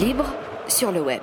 [0.00, 0.32] Libre
[0.66, 1.20] sur le web.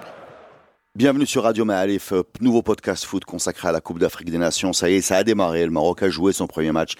[0.93, 4.71] Bienvenue sur Radio Maalif, euh, nouveau podcast foot consacré à la Coupe d'Afrique des Nations.
[4.71, 5.65] Ça y est, ça a démarré.
[5.65, 6.93] Le Maroc a joué son premier match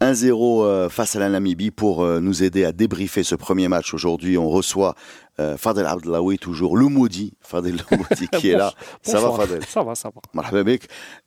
[0.00, 3.92] 1-0 euh, face à la Namibie pour euh, nous aider à débriefer ce premier match.
[3.92, 4.94] Aujourd'hui, on reçoit
[5.38, 8.72] euh, Fadel Abdelawi, toujours le maudit, Fadel le maudit qui est là.
[9.02, 9.64] Ça va Fadel?
[9.66, 10.20] Ça va, ça va.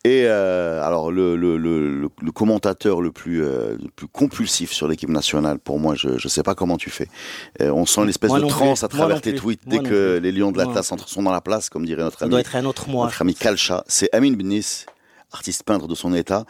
[0.03, 4.71] Et euh, alors le, le, le, le- le commentateur le plus, euh, le plus compulsif
[4.71, 7.07] sur l'équipe nationale, pour moi, je ne sais pas comment tu fais.
[7.61, 9.89] Euh, on sent une espèce Moi de transe à travers Moi tes tweets Moi dès
[9.89, 10.65] que les Lions de Moi.
[10.65, 12.31] l'Atlas sont dans la place, comme dirait notre Ça ami.
[12.31, 12.89] doit être un autre.
[12.89, 14.85] Notre ami Kalcha, c'est Amin Benis,
[15.31, 16.45] artiste peintre de son état,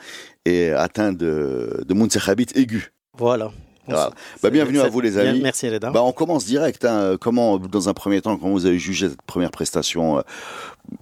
[0.46, 2.94] et atteint de, de Mounsekhabit aigu.
[3.18, 3.52] Voilà.
[3.90, 5.42] Bah, bienvenue à vous, les amis.
[5.42, 5.92] Merci Reda.
[5.92, 6.86] Bah, on commence direct.
[6.86, 7.18] hein.
[7.20, 10.22] Comment, dans un premier temps, comment vous avez jugé cette première prestation euh,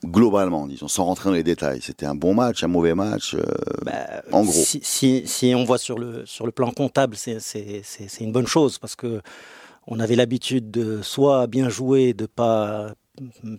[0.05, 1.80] globalement, disons, sans rentrer dans les détails?
[1.81, 3.43] C'était un bon match, un mauvais match euh,
[3.85, 3.93] Bah,
[4.31, 4.52] en gros?
[4.52, 7.39] Si, si, si on voit sur le, sur le plan comptable, c'est
[8.19, 9.21] une bonne chose parce que
[9.88, 12.93] on avait l'habitude de soit bien jouer, de pas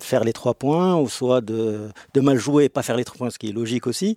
[0.01, 3.17] faire les trois points, ou soit de, de mal jouer et pas faire les trois
[3.19, 4.15] points, ce qui est logique aussi.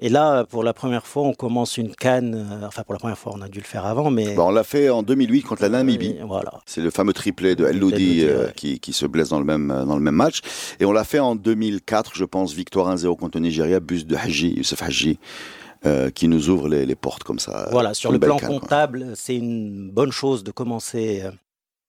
[0.00, 2.34] Et là, pour la première fois, on commence une canne.
[2.62, 4.50] euh, Enfin, pour la première fois, on a dû le faire avant, mais Bah, on
[4.50, 6.16] l'a fait en 2008 contre la Namibie.
[6.20, 6.52] Euh, Voilà.
[6.66, 8.52] C'est le fameux triplé de El Loudi euh, ouais.
[8.54, 10.40] qui, qui se blesse dans le même dans le même match.
[10.78, 14.14] Et on l'a fait en 2004, je pense, victoire 1-0 contre le Nigeria, bus de
[14.14, 15.18] Haji, Youssef Haji,
[15.86, 17.68] euh, qui nous ouvre les, les portes comme ça.
[17.72, 21.22] Voilà, sur le plan canne, comptable, c'est une bonne chose de commencer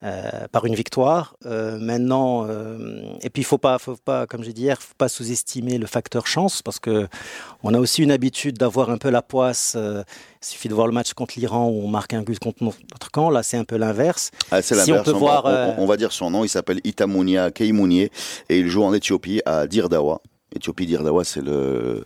[0.03, 1.35] euh, par une victoire.
[1.45, 2.77] Euh, maintenant, euh,
[3.21, 5.85] et puis il faut pas, faut pas, comme j'ai dit hier, faut pas sous-estimer le
[5.87, 7.07] facteur chance parce que
[7.63, 9.75] on a aussi une habitude d'avoir un peu la poisse.
[9.75, 10.05] il
[10.41, 13.29] suffit de voir le match contre l'Iran où on marque un but contre notre camp.
[13.29, 14.31] Là, c'est un peu l'inverse.
[14.51, 16.43] Ah, c'est Si on peut on, voir, on- euh, on va dire son nom.
[16.45, 18.11] Il s'appelle Itamunia Keimounié
[18.49, 20.21] et il joue en Éthiopie à Dirdawa.
[20.55, 22.05] Éthiopie, Dirdawa, c'est le,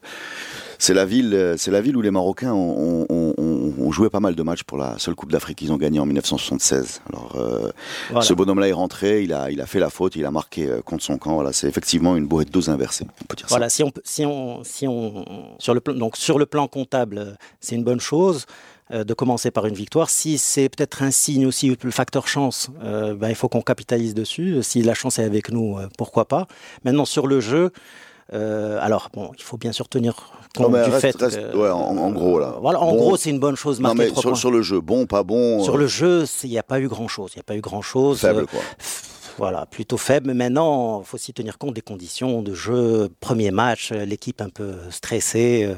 [0.77, 3.32] c'est la ville, c'est la ville où les Marocains ont, ont-
[3.79, 6.05] ont joué pas mal de matchs pour la seule Coupe d'Afrique qu'ils ont gagnée en
[6.05, 7.01] 1976.
[7.09, 7.71] Alors, euh,
[8.09, 8.21] Voilà.
[8.25, 10.81] ce bonhomme-là est rentré, il a, il a fait la faute, il a marqué euh,
[10.81, 11.35] contre son camp.
[11.35, 13.05] Voilà, c'est effectivement une boîte dose inversée.
[13.21, 15.25] On peut dire Voilà, si on, si on, si on,
[15.59, 18.45] sur le plan, donc sur le plan comptable, euh, c'est une bonne chose
[18.91, 20.09] de commencer par une victoire.
[20.09, 24.13] Si c'est peut-être un signe aussi, le facteur chance, euh, ben, il faut qu'on capitalise
[24.13, 24.61] dessus.
[24.61, 26.47] Si la chance est avec nous, euh, pourquoi pas.
[26.83, 27.71] Maintenant, sur le jeu,
[28.31, 30.13] euh, alors bon, il faut bien sûr tenir
[30.55, 32.55] compte du reste- fait reste- que, ouais, en- en gros, là.
[32.61, 32.97] Voilà, en Bon.
[32.97, 33.79] gros, c'est une bonne chose.
[33.81, 36.57] Non, mais sur, sur le jeu, bon, pas bon, Sur euh, le jeu, il n'y
[36.59, 37.31] a pas eu grand-chose.
[37.33, 38.19] Il n'y a pas eu grand-chose.
[38.21, 38.61] faible, Euh, quoi.
[39.37, 40.27] voilà, plutôt faible.
[40.27, 43.09] Mais maintenant, il faut aussi tenir compte des conditions de jeu.
[43.19, 45.73] Premier match, l'équipe un peu stressée.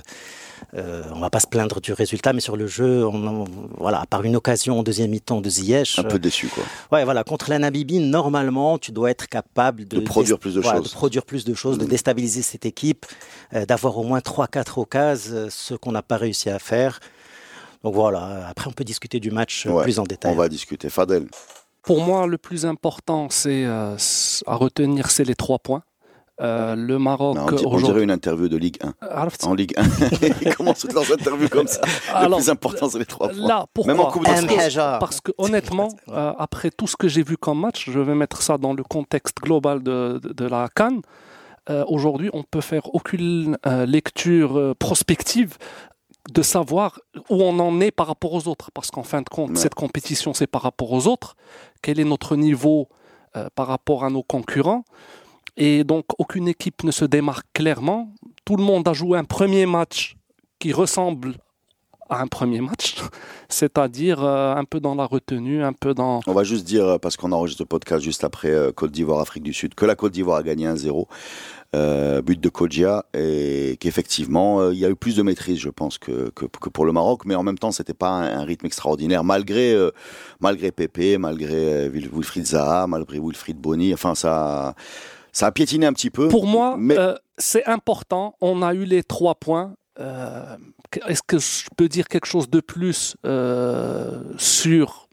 [0.75, 3.45] Euh, euh, on va pas se plaindre du résultat, mais sur le jeu, on, on-
[3.77, 6.63] voilà, à part une occasion en deuxième mi-temps de Ziyech, Un peu déçu, quoi.
[6.63, 10.55] euh, ouais, voilà, contre la Namibie, normalement, tu dois être capable de, De produire plus
[10.55, 10.89] de voilà, choses.
[10.89, 11.89] de produire plus de choses, de Mm.
[11.89, 13.05] déstabiliser cette équipe,
[13.53, 16.99] euh, d'avoir au moins 3-4 occasions, euh, ce qu'on n'a pas réussi à faire.
[17.83, 20.31] Donc voilà, après on peut discuter du match euh, Ouais, plus en détail.
[20.31, 20.89] On va discuter.
[20.89, 21.27] Fadel.
[21.83, 23.95] Pour moi, le plus important, c'est euh,
[24.47, 25.83] à retenir, c'est les trois points.
[26.41, 27.37] Euh, le Maroc.
[27.37, 29.27] Non, on, dirait une interview de Ligue 1.
[29.43, 29.83] en Ligue 1.
[30.41, 31.81] Ils commencent leurs interviews comme ça.
[32.13, 33.47] Alors, le plus important, c'est les trois points.
[33.47, 37.23] Là, pourquoi Même en Coupe parce, parce que, honnêtement, euh, après tout ce que j'ai
[37.23, 41.01] vu comme match, je vais mettre ça dans le contexte global de, de, la Cannes.
[41.69, 43.57] Euh, aujourd'hui, on ne peut faire aucune
[43.87, 45.57] lecture prospective
[46.33, 48.71] de savoir où on en est par rapport aux autres.
[48.73, 51.37] Parce qu'en fin de compte, cette compétition, c'est par rapport aux autres.
[51.81, 52.89] Quel est notre niveau
[53.55, 54.83] par rapport à nos concurrents?
[55.57, 58.13] Et donc, aucune équipe ne se démarque clairement.
[58.43, 60.15] Tout le monde a joué un premier match
[60.59, 61.35] qui ressemble
[62.09, 62.97] à un premier match,
[63.49, 66.19] c'est-à-dire euh, un peu dans la retenue, un peu dans...
[66.27, 69.19] On va juste dire, euh, parce qu'on enregistre le podcast juste après euh, Côte d'Ivoire,
[69.21, 71.07] Afrique du Sud, que la Côte d'Ivoire a gagné 1-0,
[71.75, 75.97] euh, but de Kodja, et qu'effectivement, il y a eu plus de maîtrise, je pense,
[75.97, 79.75] que, que, pour le Maroc, mais en même temps, c'était pas un, rythme extraordinaire, malgré,
[80.39, 84.75] malgré Pépé, malgré Wil- Wilfried Zaha, malgré Wilfried Bonny, enfin, ça,
[85.35, 86.29] ça a piétiné un petit peu.
[86.29, 89.75] Pour moi, mais euh, c'est important, on a eu les trois points.
[89.99, 90.55] Euh,
[91.07, 95.09] Est-ce que je peux dire quelque chose de plus euh, sur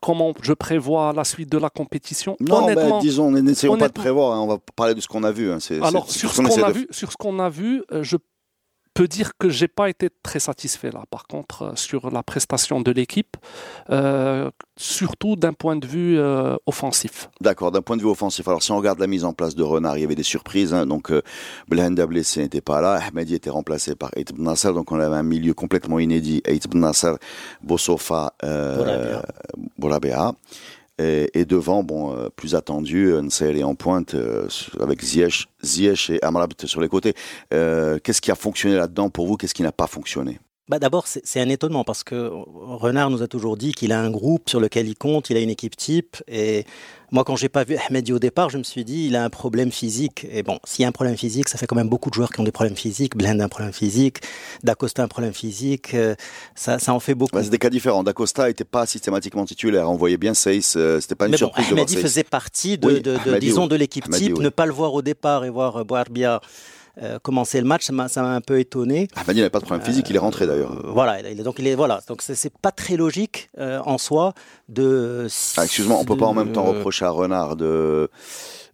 [0.00, 2.36] comment je prévois la suite de la compétition?
[2.38, 5.24] Non, ben, Honnêtement, disons, n'essayons pas de prévoir, hein, on va parler de ce qu'on
[5.24, 5.50] a vu.
[5.50, 8.16] hein, alors sur ce qu'on a vu, sur ce qu'on a vu, je
[8.98, 11.04] peux dire que j'ai pas été très satisfait là.
[11.08, 13.36] Par contre, euh, sur la prestation de l'équipe,
[13.90, 17.30] euh, surtout d'un point de vue euh, offensif.
[17.40, 18.48] D'accord, d'un point de vue offensif.
[18.48, 20.74] Alors si on regarde la mise en place de Renard, il y avait des surprises.
[20.74, 20.84] hein.
[20.84, 21.22] donc euh,
[21.68, 23.00] Blenda blessé n'était pas là.
[23.06, 24.72] Ahmedi était remplacé par Eit Nasser.
[24.72, 26.42] Donc on avait un milieu complètement inédit.
[26.44, 27.14] Eit Nasser,
[27.62, 29.22] Bossofa, euh, Borabea.
[29.78, 30.32] Borabea.
[31.00, 34.48] Et, devant, bon, euh, plus attendu, Nsael est en pointe euh,
[34.80, 37.14] avec Ziyech, Ziyech et Amrabat sur les côtés.
[37.54, 39.36] Euh, Qu'est-ce qui a fonctionné là-dedans pour vous?
[39.36, 40.40] Qu'est-ce qui n'a pas fonctionné?
[40.68, 44.10] Bah D'abord, c'est un étonnement parce que Renard nous a toujours dit qu'il a un
[44.10, 46.18] groupe sur lequel il compte, il a une équipe type.
[46.28, 46.66] Et
[47.10, 49.30] moi, quand j'ai pas vu Ahmedi au départ, je me suis dit, il a un
[49.30, 50.26] problème physique.
[50.30, 52.30] Et bon, s'il y a un problème physique, ça fait quand même beaucoup de joueurs
[52.30, 53.16] qui ont des problèmes physiques.
[53.16, 54.18] Blend a un problème physique,
[54.62, 55.94] Dacosta a un problème physique.
[55.94, 56.14] euh,
[56.54, 57.34] Ça, ça en fait beaucoup.
[57.34, 58.02] Ouais, C'est des cas différents.
[58.02, 59.90] D'Acosta n'était pas systématiquement titulaire.
[59.90, 62.02] On voyait bien Seyss, euh, c'était pas une Mais bon, surprise de Ahmedi Seyss.
[62.02, 63.68] faisait partie de, Oui, de- de- disons, oui.
[63.70, 64.34] de l'équipe type.
[64.36, 64.44] oui.
[64.44, 66.42] Ne pas le voir au départ et voir euh, Boarbia
[67.02, 67.92] euh, commencer le match, ça
[68.22, 69.08] m'a un peu étonné.
[69.16, 70.72] Ahmadi n'avait pas de problème physique, il est rentré d'ailleurs.
[70.72, 73.98] Euh, voilà, il est- donc il est voilà, donc c'est- pas très logique euh, en
[73.98, 74.34] soi
[74.68, 75.26] de.
[75.56, 78.10] Ah, Excuse-moi, on peut pas en même temps reprocher à Renard de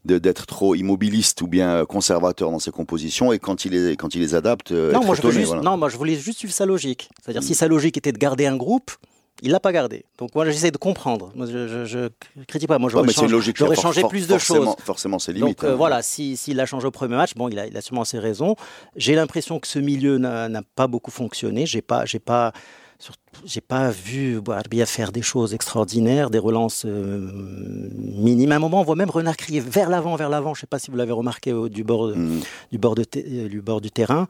[0.06, 4.20] d'être trop immobiliste ou bien conservateur dans ses compositions et quand il les quand il
[4.20, 5.62] les adapte Non, moi je veux étonné, juste, voilà.
[5.62, 7.08] non, moi je voulais juste suivre sa logique.
[7.22, 8.90] C'est-à-dire si sa logique était de garder un groupe,
[9.44, 10.04] il l'a pas gardé.
[10.18, 11.30] Donc moi j'essaie de comprendre.
[11.36, 12.08] Moi, je, je, je
[12.48, 12.78] critique pas.
[12.78, 14.74] Moi Ouais, j'aurais c'est changé, for- changé for- plus de forcément- choses.
[14.84, 15.58] Forcément, c'est limite.
[15.60, 15.76] Donc euh, hein.
[15.76, 18.18] voilà, si- s'il a changé au premier match, bon, il a, il a sûrement ses
[18.18, 18.56] raisons.
[18.96, 21.66] J'ai l'impression que ce milieu n'a pas beaucoup fonctionné.
[21.66, 22.52] J'ai pas, j'ai pas,
[23.44, 27.30] j'ai pas vu Barbia faire des choses extraordinaires, des relances euh,
[27.94, 28.52] minimes.
[28.52, 30.54] À un moment, on voit même Renard crier vers l'avant, vers l'avant.
[30.54, 32.40] Je sais pas si vous l'avez remarqué au- du bord, de- Mm.
[32.72, 34.26] du bord, de euh, du bord du terrain.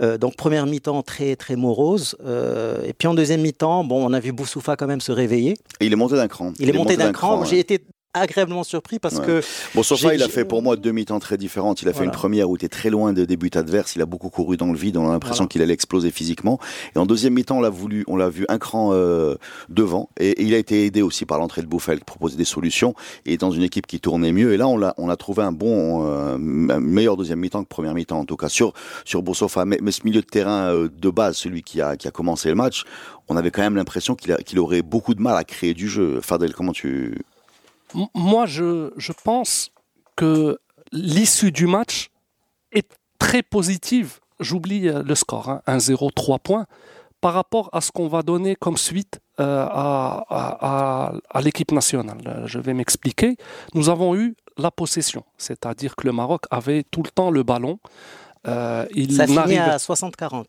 [0.00, 2.16] Euh, donc première mi-temps très très morose.
[2.24, 5.52] Euh, et puis en deuxième mi-temps, bon, on a vu Boussoufa quand même se réveiller.
[5.80, 6.52] Et il est monté d'un cran.
[6.58, 7.40] Il, est monté d'un cran.
[7.40, 7.46] ouais.
[7.46, 9.24] J'ai été agréablement surpris parce Ouais.
[9.26, 9.40] que
[9.74, 11.82] Bon, Sofa, il a fait pour moi deux mi-temps très différentes.
[11.82, 13.96] Il a fait une première où il était très loin des buts adverses.
[13.96, 14.96] Il a beaucoup couru dans le vide.
[14.96, 15.48] On a l'impression Voilà.
[15.48, 16.58] qu'il allait exploser physiquement.
[16.94, 19.36] Et en deuxième mi-temps, on l'a voulu, on l'a vu un cran euh,
[19.68, 20.10] devant.
[20.20, 22.94] Et, et il a été aidé aussi par l'entrée de Bouffel qui proposait des solutions.
[23.24, 24.52] Et dans une équipe qui tournait mieux.
[24.52, 27.68] Et là, on l'a, on a trouvé un bon, euh, un meilleur deuxième mi-temps que
[27.68, 28.72] première mi-temps en tout cas sur
[29.04, 29.64] sur Boussofa.
[29.64, 32.48] Mais, mais ce milieu de terrain euh, de base, celui qui a qui a commencé
[32.50, 32.84] le match,
[33.28, 36.20] on avait quand même l'impression qu'il qu'il aurait beaucoup de mal à créer du jeu.
[36.20, 37.16] Fadel, comment tu
[38.14, 39.70] Moi, je, je pense
[40.16, 40.58] que
[40.92, 42.10] l'issue du match
[42.72, 44.18] est très positive.
[44.40, 46.66] J'oublie euh, le score, hein, 1-0, 3 points,
[47.20, 52.18] par rapport à ce qu'on va donner comme suite euh, à, à- l'équipe nationale.
[52.26, 53.36] Euh, Je vais m'expliquer.
[53.74, 57.78] Nous avons eu la possession, c'est-à-dire que le Maroc avait tout le temps le ballon.
[58.48, 60.44] Euh, il ça finit à 60-40.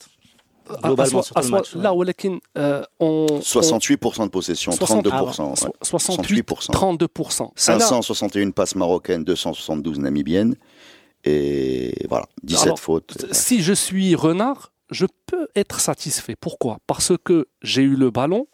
[0.70, 1.82] À- à globalement soi- sur à tout le soi- match, ouais.
[1.84, 5.50] Là, Walakin, euh, on, on- 68% de possession, 60 32%.
[5.50, 5.56] ouais.
[5.56, 6.72] so- 68, 68%.
[6.74, 7.52] 32%.
[7.56, 10.56] 561 passes marocaines, 272 namibiennes.
[11.26, 13.26] Et voilà, 17 Alors, fautes.
[13.32, 16.36] Si je suis renard, je peux être satisfait.
[16.36, 16.80] Pourquoi?
[16.86, 18.48] Parce que j'ai eu le ballon,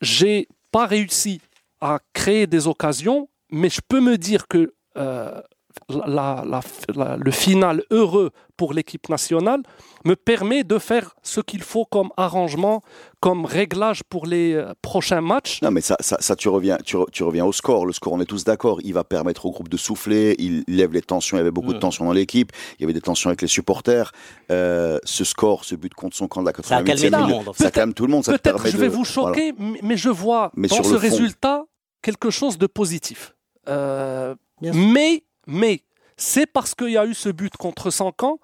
[0.00, 1.40] j'ai pas réussi
[1.80, 5.40] à créer des occasions, mais je peux me dire que euh,
[5.88, 6.60] la- la-
[6.94, 9.62] la- le final heureux pour l'équipe nationale
[10.04, 12.82] me permet de faire ce qu'il faut comme arrangement,
[13.20, 15.60] comme réglage pour les euh, prochains matchs.
[15.62, 17.86] Non, mais ça, ça, ça, tu, reviens, tu, re- tu reviens au score.
[17.86, 18.78] Le score, on est tous d'accord.
[18.84, 20.34] Il va permettre au groupe de souffler.
[20.38, 21.36] Il lève les tensions.
[21.36, 21.80] Il y avait beaucoup de Mm.
[21.80, 22.52] tensions dans l'équipe.
[22.78, 24.12] Il y avait des tensions avec les supporters.
[24.50, 27.28] Euh, ce score, ce but contre son camp de la Ça a 88e calmé tout
[27.28, 27.62] le monde, en fait.
[27.64, 28.24] Ça calme tout le monde.
[28.24, 30.84] Ça Peut-être permet je vais de- vous choquer, mais- mais je vois Mais dans sur
[30.84, 30.98] ce fond.
[30.98, 31.64] résultat
[32.02, 33.34] quelque chose de positif.
[33.68, 35.82] Euh, mais mais
[36.16, 38.38] c'est parce qu'il y a eu ce but contre Sancan,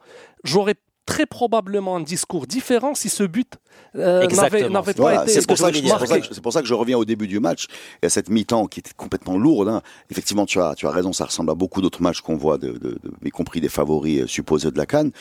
[0.45, 0.75] j'aurais
[1.07, 3.55] très probablement un discours différent si ce but
[3.97, 6.09] euh, n'avait n'avait pas Voilà, été c'est pour, ça que- voulais c'est pour dire.
[6.09, 7.67] ça que- c'est pour ça que je reviens au début du match
[8.03, 9.69] et à cette mi-temps qui était complètement lourde.
[9.69, 9.81] hein.
[10.11, 12.73] Effectivement, tu as, tu as raison, ça ressemble à beaucoup d'autres matchs qu'on voit, de,
[12.73, 15.13] de- de- y compris des favoris euh, supposés de la Cannes.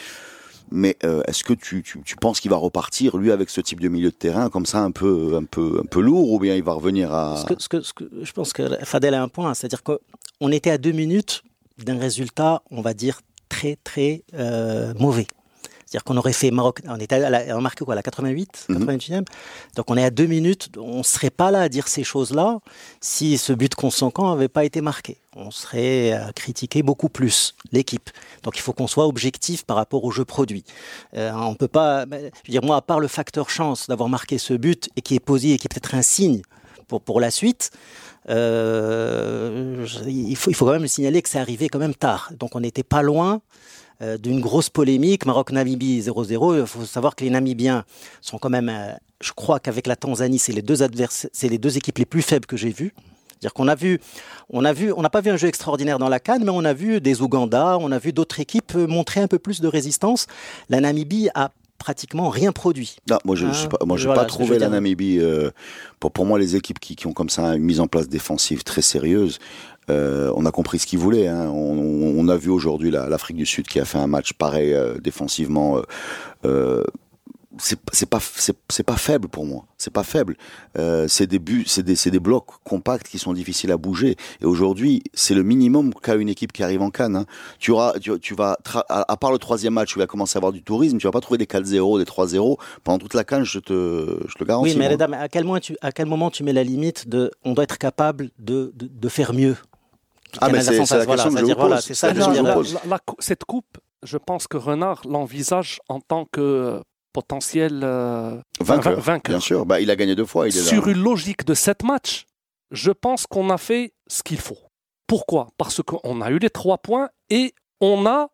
[0.70, 3.80] Mais euh, est-ce que tu, tu, tu penses qu'il va repartir, lui, avec ce type
[3.80, 6.56] de milieu de terrain, comme ça, un peu, un peu, un peu lourd, ou bien
[6.56, 7.38] il va revenir à...
[7.38, 10.52] Ce que, ce que- ce que- je pense que Fadel a un point, c'est-à-dire qu'on
[10.52, 11.44] était à deux minutes
[11.86, 15.28] d'un résultat, on va dire, très très euh, mauvais.
[15.86, 17.46] C'est-à-dire qu'on aurait fait Maroc, on était à la,
[17.80, 18.78] quoi, à la 88, Mhm.
[18.84, 19.24] 88e.
[19.78, 22.60] Donc on est à deux minutes, on ne serait pas là à dire ces choses-là
[23.00, 25.18] si ce but conséquent n'avait pas été marqué.
[25.34, 28.10] On serait à critiquer beaucoup plus l'équipe.
[28.44, 30.66] Donc il faut qu'on soit objectif par rapport au jeu produit.
[31.16, 34.38] Euh, on peut pas, je veux dire, moi, à part le facteur chance d'avoir marqué
[34.40, 36.42] ce but et qui est posé et qui est peut-être un signe
[36.88, 37.72] pour, la suite,
[38.30, 42.32] euh, il, faut, quand même signaler que c'est arrivé quand même tard.
[42.38, 43.42] Donc on n'était pas loin
[44.02, 45.26] euh, d'une grosse polémique.
[45.26, 46.62] Maroc-Namibie 0-0.
[46.62, 47.86] Il faut savoir que les Namibiens
[48.22, 48.92] sont quand même, euh,
[49.22, 50.78] je crois qu'avec la Tanzanie, c'est les deux
[51.10, 52.94] c'est les deux équipes les plus faibles que j'ai vues.
[53.30, 54.00] C'est-à-dire qu'on a vu,
[54.50, 56.66] on a vu, on n'a pas vu un jeu extraordinaire dans la Cannes, mais on
[56.66, 60.26] a vu des Ouganda, on a vu d'autres équipes montrer un peu plus de résistance.
[60.70, 62.98] La Namibie a pratiquement rien produit.
[63.10, 64.70] Non, moi, je Hein, n'ai pas, moi, j'ai voilà pas trouvé la.
[64.70, 65.20] Namibie.
[65.20, 65.52] euh,
[66.00, 68.64] pour, pour moi, les équipes qui, qui ont comme ça une mise en place défensive
[68.64, 69.40] très sérieuse,
[69.90, 71.28] euh, on a compris ce qu'ils voulaient.
[71.28, 71.48] hein.
[71.50, 74.34] On, on- on a vu aujourd'hui la- l'Afrique du Sud qui a fait un match
[74.34, 75.82] pareil euh, défensivement.
[77.60, 80.36] C'est c'est pas c'est c'est pas faible pour moi c'est pas faible
[80.78, 84.16] euh, c'est des buts c'est des c'est des blocs compacts qui sont difficiles à bouger
[84.42, 87.26] et aujourd'hui c'est le minimum qu'a une équipe qui arrive en Cannes hein.
[87.60, 88.58] tu auras tu, tu vas
[88.90, 91.08] à, à part le troisième match où il va commencer à avoir du tourisme tu
[91.08, 94.40] vas pas trouver des 4-0 des 3-0 pendant toute la Cannes je te je te
[94.40, 94.88] le garantis Oui, mais.
[94.90, 97.54] Reda, mais à quel, moment tu, à quel moment tu mets la limite de on
[97.54, 99.56] doit être capable de, de, de faire mieux?
[100.42, 102.28] Ah, mais c'est- la voilà, question que je voilà, c'est ça la.
[102.42, 106.82] La- la cette coupe, je pense que Renard l'envisage en tant que
[107.18, 109.34] potentiel euh, vainqueur, va- vainqueur.
[109.36, 110.66] bien sûr bah, il a gagné deux fois il est là.
[110.76, 112.26] Sur une logique de sept matchs,
[112.72, 114.60] je pense qu'on a fait ce qu'il faut.
[115.08, 115.48] Pourquoi?
[115.58, 118.28] Parce qu'on a eu les trois points et on a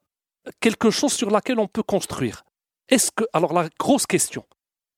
[0.60, 2.44] quelque chose sur laquelle on peut construire.
[2.90, 4.44] Est-ce que, alors la grosse question,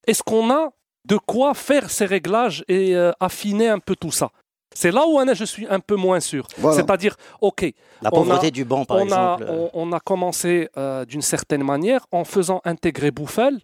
[0.08, 0.64] est-ce qu'on a
[1.08, 4.30] de quoi faire ces réglages et euh, affiner un peu tout ça?
[4.78, 6.48] C'est là où Anna, je suis un peu moins sûr.
[6.58, 6.76] Voilà.
[6.78, 7.62] C'est-à-dire, ok,
[8.02, 9.44] La on pauvreté a- du banc, par on, a, exemple.
[9.48, 13.62] euh, on, on a commencé euh, d'une certaine manière en faisant intégrer Bouffel.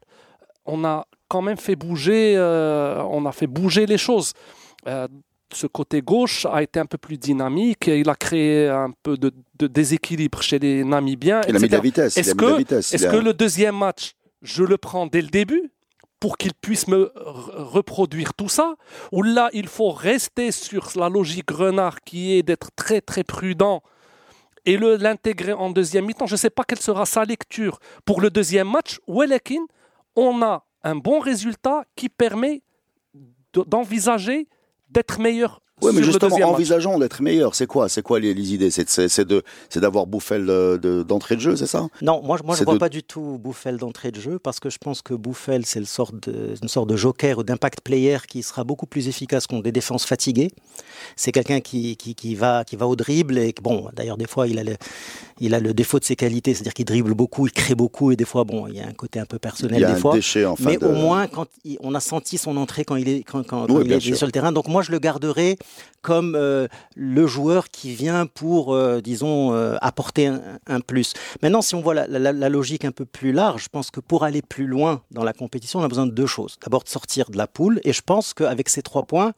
[0.65, 4.34] On a quand même fait bouger, euh, on a fait bouger les choses.
[4.88, 5.08] Euh,
[5.53, 7.88] ce côté gauche a été un peu plus dynamique.
[7.88, 11.41] et Il a créé un peu de, de déséquilibre chez les Namibiens.
[11.48, 14.63] il a mis de la vitesse Est-ce que- vitesse a- que le deuxième match, je
[14.63, 15.72] le prends dès le début
[16.20, 18.75] pour qu'il puisse me reproduire tout ça
[19.12, 23.82] Ou là, il faut rester sur la logique renard qui est d'être très très prudent
[24.65, 26.27] et l'intégrer en deuxième mi-temps?
[26.27, 29.00] Je ne sais pas quelle sera sa lecture pour le deuxième match.
[29.08, 29.65] Welekin,
[30.15, 32.63] on a un bon résultat qui permet
[33.53, 34.48] de- d'envisager
[34.89, 37.56] d'être meilleur Oui, mais justement, envisageons d'être meilleur.
[37.56, 38.72] C'est quoi C'est quoi les, les idées?
[38.72, 41.88] C'est de c'est d'avoir Bouffel de- d'entrée de, jeu, c'est ça?
[42.02, 44.20] Non, moi, je- moi je c'est ne vois de- pas du tout Bouffel d'entrée de
[44.20, 45.86] jeu parce que je pense que Bouffel, c'est de-
[46.62, 50.06] une sorte de joker ou d'impact player qui sera beaucoup plus efficace contre des défenses
[50.06, 50.52] fatiguées.
[51.16, 54.48] C'est quelqu'un qui, qui, qui va, qui va au dribble et bon, d'ailleurs, des fois,
[54.48, 54.76] il a, le,
[55.40, 58.16] il a le défaut de ses qualités, c'est-à-dire qu'il dribble beaucoup, il crée beaucoup et
[58.16, 59.94] des fois, bon, il y a un côté un peu Il personnel y a des
[59.94, 60.14] un fois.
[60.14, 60.86] déchet en fin Mais de...
[60.86, 63.74] au moins, quand il- on a senti son entrée quand il est, quand, quand- quand
[63.74, 64.52] Oui, il est sur le terrain.
[64.52, 65.58] Donc moi, je le garderai
[66.01, 70.32] comme euh, le joueur qui vient pour, euh, disons, euh, apporter
[70.68, 71.13] un, plus.
[71.44, 74.24] Maintenant, si on voit la- la logique un peu plus large, je pense que pour
[74.24, 76.58] aller plus loin dans la compétition, on a besoin de deux choses.
[76.63, 77.80] D'abord, de sortir de la poule.
[77.84, 79.34] Et je pense qu'avec ces trois points,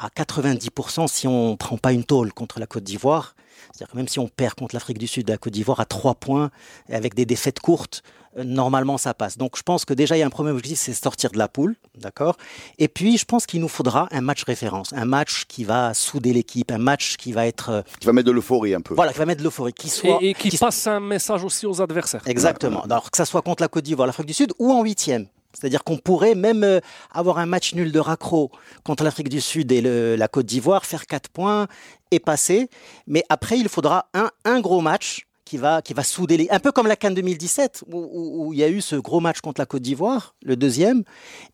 [0.00, 3.34] à 90%, si on ne prend pas une tôle contre la Côte d'Ivoire,
[3.72, 5.84] c'est-à-dire que même si on perd contre l'Afrique du Sud et la Côte d'Ivoire à
[5.84, 6.50] trois points,
[6.88, 8.02] et avec des défaites courtes,
[8.38, 9.36] euh, normalement ça passe.
[9.36, 11.48] Donc je pense que déjà il y a un premier objectif, c'est sortir de la
[11.48, 12.36] poule, d'accord?
[12.78, 16.32] Et puis je pense qu'il nous faudra un match référence, un match qui va souder
[16.32, 18.94] l'équipe, un match qui va être, euh, Qui va mettre de l'euphorie un peu.
[18.94, 20.18] voilà, qui va mettre de l'euphorie, qui soit...
[20.22, 22.22] Et, et qui qui- passe un message aussi aux adversaires.
[22.26, 22.82] Exactement.
[22.84, 25.26] Alors que ça soit contre la Côte d'Ivoire, l'Afrique du Sud ou en huitième.
[25.52, 26.80] C'est-à-dire qu'on pourrait même euh,
[27.12, 28.50] avoir un match nul de raccro
[28.84, 31.66] contre l'Afrique du Sud et la Côte d'Ivoire, faire quatre points
[32.10, 32.68] et passer.
[33.06, 34.08] Mais après, il faudra
[34.44, 36.46] un gros match qui va, qui va souder les...
[36.50, 37.98] Un peu comme la Cannes 2017, où,
[38.46, 41.02] où- il y a eu ce gros match contre la Côte d'Ivoire, le deuxième,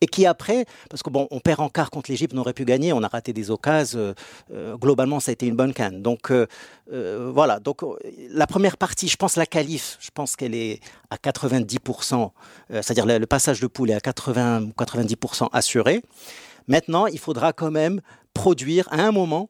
[0.02, 2.66] et qui après, parce que bon, on perd en quart contre l'Égypte, on aurait pu
[2.66, 3.98] gagner, on a raté des occasions.
[3.98, 4.14] euh,
[4.52, 6.02] euh, globalement, ça a été une bonne Cannes.
[6.02, 6.46] Donc euh,
[7.32, 7.80] voilà, donc
[8.30, 12.14] la première partie, je pense la qualif, je pense qu'elle est à 90%,
[12.72, 16.02] euh, c'est-à-dire le, passage de poule est à 80 ou 90% assuré.
[16.68, 18.02] Maintenant, il faudra quand même
[18.34, 19.48] produire à un moment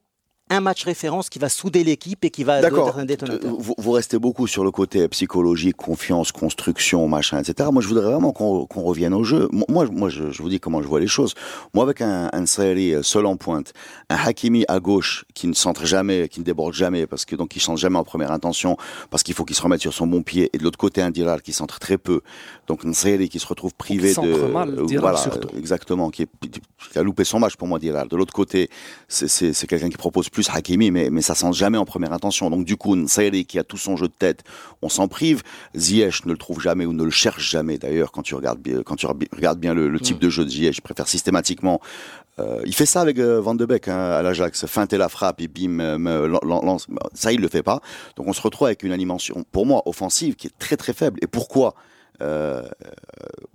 [0.48, 2.88] un match référence qui va souder l'équipe et qui va D'accord.
[2.88, 3.52] être un détonateur.
[3.58, 7.68] Vous, vous restez beaucoup sur le côté psychologique, confiance, construction, machin, etc.
[7.72, 9.48] Moi, je voudrais vraiment qu'on qu'on revienne au jeu.
[9.68, 11.34] Moi, Moi, je, je vous dis comment je vois les choses.
[11.74, 13.72] Moi, avec un, un Saheli seul en pointe,
[14.08, 17.56] un Hakimi à gauche qui ne centre jamais, qui ne déborde jamais, parce que donc
[17.56, 18.76] il chante jamais en première intention,
[19.10, 21.10] parce qu'il faut qu'il se remette sur son bon pied, et de l'autre côté un
[21.10, 22.20] Dirar qui centre très peu.
[22.68, 25.48] Donc un Saheli qui se retrouve privé centre de, mal, euh, Dirar voilà, surtout.
[25.58, 26.28] exactement, qui, est,
[26.92, 28.06] qui a loupé son match pour moi Dirar.
[28.06, 28.70] De l'autre côté,
[29.08, 32.12] c'est- c'est c'est quelqu'un qui propose plus Hakimi, mais, mais ça sent jamais en première
[32.12, 32.50] intention.
[32.50, 34.44] Donc du coup, Nsayri qui a tout son jeu de tête,
[34.82, 35.42] on s'en prive.
[35.74, 38.82] Ziyech ne le trouve jamais ou ne le cherche jamais d'ailleurs quand tu regardes bien,
[38.82, 40.76] quand tu regardes bien le, le type de jeu de Ziyech.
[40.76, 41.80] Je préfère systématiquement.
[42.38, 45.40] Euh, il fait ça avec euh, Van de Beek hein, à l'Ajax, feinter la frappe
[45.40, 46.86] et bim, euh, lance.
[47.14, 47.80] Ça, il le fait pas.
[48.16, 51.18] Donc on se retrouve avec une animation, pour moi, offensive qui est très très faible.
[51.22, 51.74] Et pourquoi
[52.22, 52.62] euh,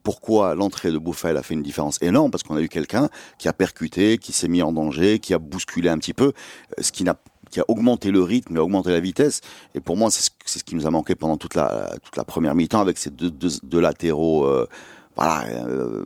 [0.03, 2.32] pourquoi l'entrée de Bouffel a fait une différence énorme?
[2.32, 5.39] Parce qu'on a eu quelqu'un qui a percuté, qui s'est mis en danger, qui a
[5.39, 6.34] bousculé un petit peu,
[6.77, 7.15] euh, ce qui n'a
[7.50, 9.41] qui a augmenté le rythme et augmenté la vitesse.
[9.75, 12.56] Et pour moi, c'est ce, qui nous a manqué pendant toute la, toute la première
[12.56, 14.46] mi-temps avec ces deux, deux, deux latéraux.
[14.46, 14.68] Euh,
[15.18, 16.03] voilà, euh,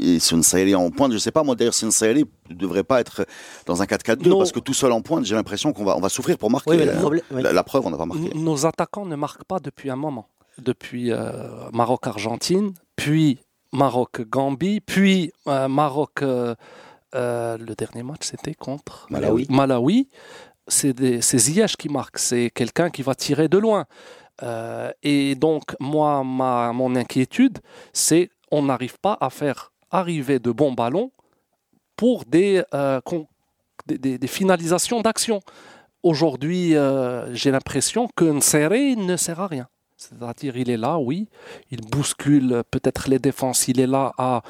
[0.00, 3.24] et Sunsaeli en pointe, je sais pas, moi d'ailleurs, Sunsaeli ne devrait pas être
[3.66, 4.38] dans un 4-4-2 Non.
[4.38, 6.70] parce que tout seul en pointe, j'ai l'impression qu'on va, on va souffrir pour marquer.
[6.70, 7.42] Oui, oui.
[7.42, 8.32] la, la preuve, on n'a pas marqué.
[8.34, 10.26] Nos attaquants ne marquent pas depuis un moment.
[10.58, 13.38] Depuis euh, Maroc-Argentine, puis
[13.72, 16.22] Maroc-Gambie, puis euh, Maroc.
[16.22, 16.54] euh,
[17.14, 19.46] euh, le dernier match, c'était contre Malawi.
[19.48, 20.08] Malawi.
[20.66, 22.18] C'est Ziyech qui marque.
[22.18, 23.86] C'est quelqu'un qui va tirer de loin.
[25.02, 27.58] Et donc, moi, ma, mon inquiétude,
[27.94, 31.10] c'est on n'arrive pas à faire arriver de bons ballons
[31.96, 33.26] pour des, euh, con-
[33.86, 35.40] des, des- des finalisations d'action.
[36.02, 39.66] Aujourd'hui, euh, j'ai l'impression que Nsere ne sert à rien.
[39.98, 41.26] C'est-à-dire, il est là, oui,
[41.72, 44.42] il bouscule peut-être les défenses, il est là à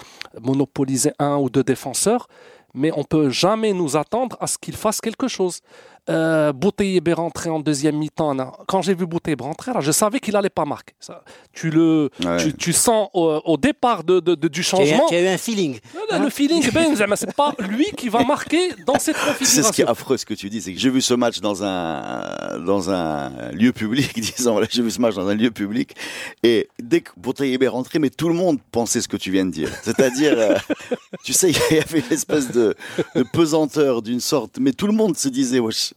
[0.42, 2.28] monopoliser un ou deux défenseurs,
[2.74, 5.62] mais on peut jamais nous attendre à ce qu'il fasse quelque chose.
[6.08, 8.34] Euh, Bouteyeb est rentré en deuxième mi-temps.
[8.66, 10.94] Quand j'ai vu Bouteyeb rentrer, je savais qu'il allait pas marquer.
[11.00, 11.22] Ça,
[11.52, 12.36] tu, le, Ouais.
[12.38, 15.38] tu, tu sens au, au départ de, de- de- du changement, tu as eu un
[15.38, 15.78] feeling.
[16.10, 19.82] le, le feeling, ben, c'est pas lui qui va marquer dans cette C'est ce qui
[19.82, 19.86] est configuration.
[19.88, 23.50] affreux ce que tu dis, c'est que j'ai vu ce match dans un dans un
[23.52, 25.94] lieu public, disons, voilà, j'ai vu ce match dans un lieu public,
[26.42, 29.44] et dès que Boutayeb est rentré, mais tout le monde pensait ce que tu viens
[29.44, 29.70] de dire.
[29.82, 30.56] C'est-à-dire, euh,
[31.24, 32.74] tu sais, il y avait une espèce de,
[33.14, 35.92] de pesanteur d'une sorte, mais tout le monde se disait, wesh,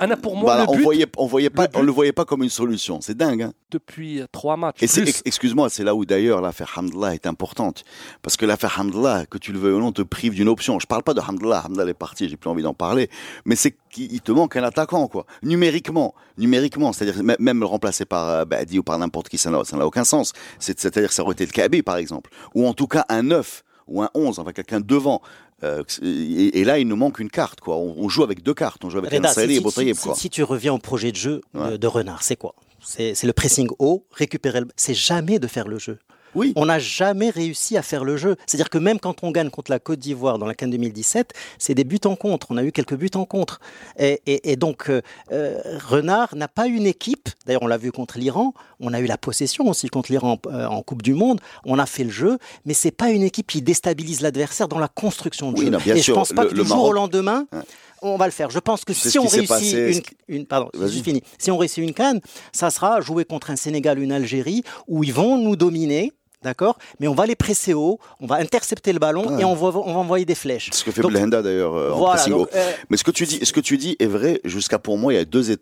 [0.00, 2.24] Anna, pour moi, voilà, le on voyait, on voyait pas, le on le voyait pas
[2.24, 3.00] comme une solution.
[3.00, 3.42] C'est dingue.
[3.42, 7.84] Hein depuis trois matchs, et plus excuse-moi, c'est là où d'ailleurs l'affaire Hamdallah est importante.
[8.22, 10.78] Parce que l'affaire Hamdallah, que tu le veuilles ou non, te prive d'une option.
[10.78, 13.10] Je parle pas de Hamdallah, Hamdallah est parti, j'ai plus envie d'en parler.
[13.44, 15.26] Mais c'est qu'il il te manque un attaquant, quoi.
[15.42, 19.64] Numériquement, numériquement, c'est-à-dire même le remplacer par euh, Badi ou par n'importe qui, ça n'a,
[19.64, 20.32] ça n'a aucun sens.
[20.58, 22.30] C'est, c'est-à-dire ça aurait été le Kaby, par exemple.
[22.54, 25.20] Ou en tout cas un 9 ou un 11, enfin quelqu'un devant.
[25.64, 27.76] Euh, et, et là, il nous manque une carte, quoi.
[27.76, 28.84] On, on joue avec deux cartes.
[28.84, 29.60] On joue avec Reda, si, et
[30.14, 31.78] si- tu reviens au projet de jeu de- Ouais.
[31.78, 32.54] de Renard, c'est quoi?
[32.86, 34.68] C'est c'est le pressing haut, récupérer le...
[34.76, 35.98] C'est jamais de faire le jeu.
[36.34, 36.52] Oui.
[36.56, 38.36] On n'a jamais réussi à faire le jeu.
[38.46, 41.74] C'est-à-dire que même quand on gagne contre la Côte d'Ivoire dans la CAN 2017, c'est
[41.74, 42.48] des buts en contre.
[42.50, 43.60] On a eu quelques buts en contre.
[43.98, 45.00] Et, et- et donc, euh,
[45.32, 47.28] euh, Renard n'a pas une équipe.
[47.46, 48.52] D'ailleurs, on l'a vu contre l'Iran.
[48.80, 51.40] On a eu la possession aussi contre l'Iran en, euh, en Coupe du Monde.
[51.64, 52.38] On a fait le jeu.
[52.64, 55.70] Mais c'est pas une équipe qui déstabilise l'adversaire dans la construction de Oui, jeu.
[55.70, 57.46] non, et sûr, je pense pas le- que le du jour Maroc- au lendemain,
[58.02, 58.50] on va le faire.
[58.50, 60.68] Je pense que si on réussit passé, une, une- pardon,
[61.02, 61.22] fini.
[61.38, 62.20] Si on réussit une canne,
[62.52, 66.12] ça sera jouer contre un Sénégal, une Algérie, où ils vont nous dominer.
[66.44, 69.66] D'accord Mais on va les presser haut, on va intercepter le ballon et on va,
[69.78, 70.68] on va envoyer des flèches.
[70.72, 72.50] Ce que fait Donc, Blenda d'ailleurs euh, en pressing donc, haut.
[72.54, 74.40] euh, Mais ce que tu dis, ce que tu dis est vrai.
[74.44, 75.56] Jusqu'à pour moi, il y a deux,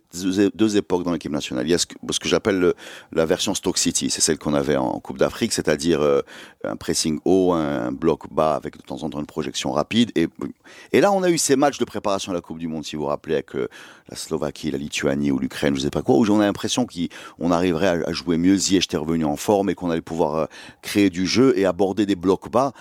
[0.55, 1.67] deux, époques dans l'équipe nationale.
[1.67, 2.75] Il y a ce que, ce que j'appelle le-
[3.13, 6.21] la version Stoke City, c'est celle qu'on avait en Coupe d'Afrique, c'est-à-dire euh,
[6.65, 10.11] un pressing haut, un bloc bas avec de temps en temps une projection rapide.
[10.17, 10.29] Et,
[10.93, 12.97] et là, on a eu ces matchs de préparation à la Coupe du Monde, si
[12.97, 16.27] vous vous rappelez, avec la Slovaquie, la Lituanie ou l'Ukraine, je sais pas quoi, où
[16.29, 18.57] on a l'impression qu'on arriverait à, à jouer mieux.
[18.57, 20.49] Ziyech était revenu en forme et qu'on allait pouvoir
[20.81, 22.73] créer du jeu et aborder des blocs bas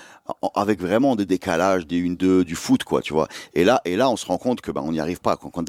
[0.56, 3.28] avec vraiment des décalages, des 1-2, du foot, quoi, tu vois.
[3.54, 5.36] Et là, et là, on se rend compte que ben, on n'y arrive pas.
[5.36, 5.64] Quand, quand,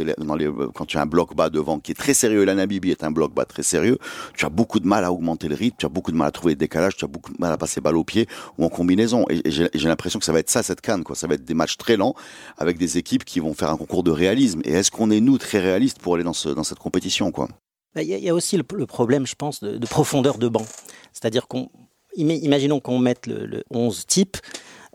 [0.87, 3.35] tu as un bloc bas devant qui est très sérieux, la Namibie est un bloc
[3.35, 3.98] bas très sérieux,
[4.37, 6.30] tu as beaucoup de mal à augmenter le rythme, tu as beaucoup de mal à
[6.30, 8.26] trouver des décalages, tu as beaucoup de mal à passer balle au pied
[8.58, 9.24] ou en combinaison.
[9.28, 11.16] Et, j'ai l'impression que ça va être ça, cette canne, quoi.
[11.16, 12.14] Ça va être des matchs très lents
[12.58, 14.61] avec des équipes qui vont faire un concours de réalisme.
[14.64, 17.48] Et est-ce qu'on est, nous, très réalistes pour aller dans, ce, dans cette compétition, quoi?
[17.94, 20.64] Bah, Il y, a- aussi le, problème, je pense, de, de profondeur de banc.
[21.12, 21.68] C'est-à-dire qu'on,
[22.16, 24.37] imaginons qu'on mette le, le 11 type,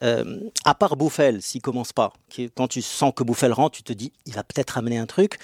[0.03, 2.13] euh, à part Bouffel, s'il commence pas,
[2.55, 5.37] quand tu sens que Bouffel rentre, tu te dis, il va peut-être amener un truc.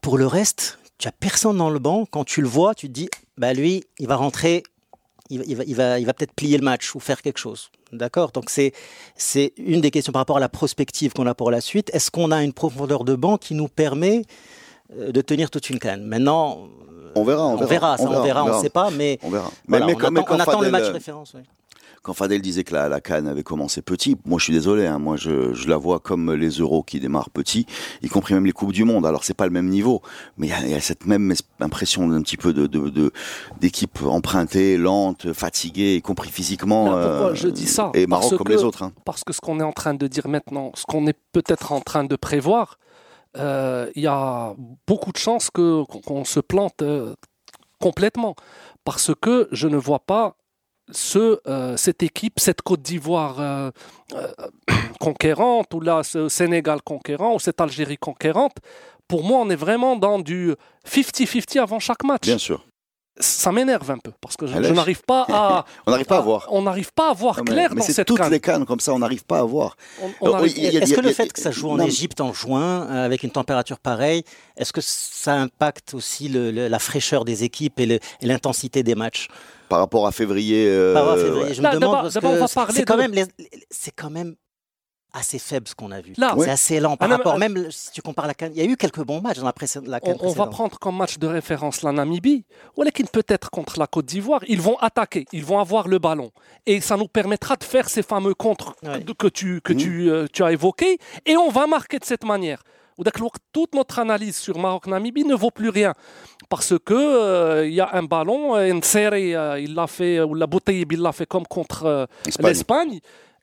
[0.00, 2.06] Pour le reste, tu as personne dans le banc.
[2.10, 4.64] Quand tu le vois, tu te dis, bah lui, il va rentrer,
[5.30, 7.70] il, va- peut-être plier le match ou faire quelque chose.
[7.92, 8.32] D'accord?
[8.32, 8.72] Donc c'est
[9.16, 11.90] c'est une des questions par rapport à la prospective qu'on a pour la suite.
[11.94, 14.22] Est-ce qu'on a une profondeur de banc qui nous permet
[14.96, 16.68] de tenir toute une canne Maintenant,
[17.14, 19.50] On verra, on, on verra, ça, on verra, on ne sait pas, mais On verra.
[19.68, 21.32] voilà, mais, on, mais- attend, quand on attend le Fadel, match euh, référence.
[21.34, 21.42] oui.
[22.02, 24.98] quand Fadel disait que la, la Cannes avait commencé petit, moi je suis désolé, hein,
[24.98, 27.64] moi je, je la vois comme les euros qui démarrent petits,
[28.02, 29.06] y compris même les coupes du monde.
[29.06, 30.02] Alors c'est pas le même niveau,
[30.36, 32.66] mais il y a- il y, a cette même es- impression d'un petit peu de
[33.60, 36.84] d'équipe empruntée, lente, fatiguée, y compris physiquement.
[36.86, 38.82] Pourquoi euh, je dis ça Et Maroc comme que- les autres.
[38.82, 38.92] hein.
[39.04, 41.80] Parce que ce qu'on est en train de dire maintenant, ce qu'on est peut-être en
[41.80, 42.78] train de prévoir, euh,
[43.36, 44.54] il y a
[44.86, 47.14] beaucoup de chances qu'on se plante euh,
[47.80, 48.34] complètement,
[48.84, 50.36] parce que je ne vois pas
[50.90, 53.70] ce, euh, cette équipe, cette Côte d'Ivoire euh,
[54.14, 54.28] euh,
[55.00, 58.56] conquérante, ou là ce Sénégal conquérant, ou cette Algérie conquérante.
[59.08, 60.54] Pour moi, on est vraiment dans du
[60.86, 62.22] 50-50 avant chaque match.
[62.22, 62.64] Bien sûr.
[63.20, 65.66] Ça m'énerve un peu, parce que je, n'arrive pas à...
[65.86, 66.46] On n'arrive pas à voir.
[66.50, 68.30] On n'arrive pas à voir Non, mais- clair mais dans c'est cette toutes canne.
[68.32, 69.76] les cannes comme ça, on n'arrive pas à voir.
[70.00, 73.30] Est-ce que le fait que ça joue en non, Égypte en juin, euh, avec une
[73.30, 74.24] température pareille,
[74.56, 78.82] est-ce que ça impacte aussi le- le- la fraîcheur des équipes et le- et l'intensité
[78.82, 79.28] des matchs?
[79.68, 80.66] Par rapport à février.
[80.68, 81.54] euh, Par rapport à février.
[81.54, 83.26] Je Là, me demande parce d'abord, on va que parler c'est quand de- même, les-
[83.70, 84.34] c'est quand même
[85.12, 86.14] assez faible ce qu'on a vu.
[86.16, 86.34] Là.
[86.38, 87.38] c'est assez lent par Ah, non, rapport.
[87.38, 89.44] mais- Même si tu compares la CAN, il y a eu quelques bons matchs dans
[89.44, 92.44] la, précé- la CAN On, on va prendre comme match de référence la Namibie,
[92.76, 96.30] ou peut-être contre la Côte d'Ivoire, ils vont attaquer, ils vont avoir le ballon.
[96.66, 99.04] Et ça nous permettra de faire ces fameux contres Ouais.
[99.18, 99.78] que, tu, que Mhm.
[99.78, 102.62] tu, euh, tu as évoqués, et on va marquer de cette manière.
[103.52, 105.92] Toute notre analyse sur Maroc-Namibie ne vaut plus rien.
[106.48, 110.34] Parce que euh, il y a un ballon, euh, Nsere, euh, il l'a fait, ou
[110.34, 112.46] la bouteille, il l'a fait comme contre euh, Espagne.
[112.46, 113.00] l'Espagne,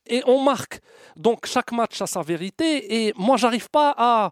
[0.10, 0.82] et on marque.
[1.16, 4.32] Donc chaque match a sa vérité, et moi j'arrive pas à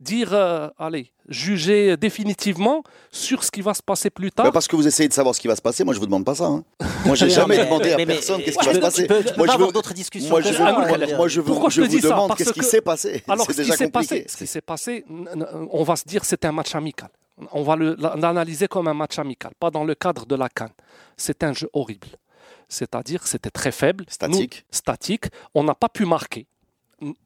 [0.00, 4.46] dire, euh, allez, juger définitivement sur ce qui va se passer plus tard.
[4.46, 5.82] Bah, parce que vous essayez de savoir ce qui va se passer.
[5.82, 6.44] Moi, je vous demande pas ça.
[6.44, 6.62] hein.
[7.04, 9.06] Moi, j'ai Mais jamais demandé à mais- personne qu'est-ce qui va se passer.
[9.08, 11.40] peux- Moi, je avoir veux- d'autres discussions Moi, je, veux- on va moi, moi, je,
[11.40, 12.10] vous- Pourquoi je je te vous dis ça?
[12.10, 13.24] demande Parce qu'est-ce qui s'est passé.
[13.28, 14.28] Alors, ce qui déjà s'est passé, compliqué.
[14.30, 15.04] ce qui s'est passé,
[15.72, 17.08] on va se dire c'était un match amical.
[17.52, 20.70] On va l'analyser comme un match amical, pas dans le cadre de la Cannes.
[21.16, 22.06] C'est un jeu horrible
[22.68, 24.64] c'est-à-dire c'était très faible, statique.
[24.70, 25.26] Statique.
[25.54, 26.46] On n'a pas pu marquer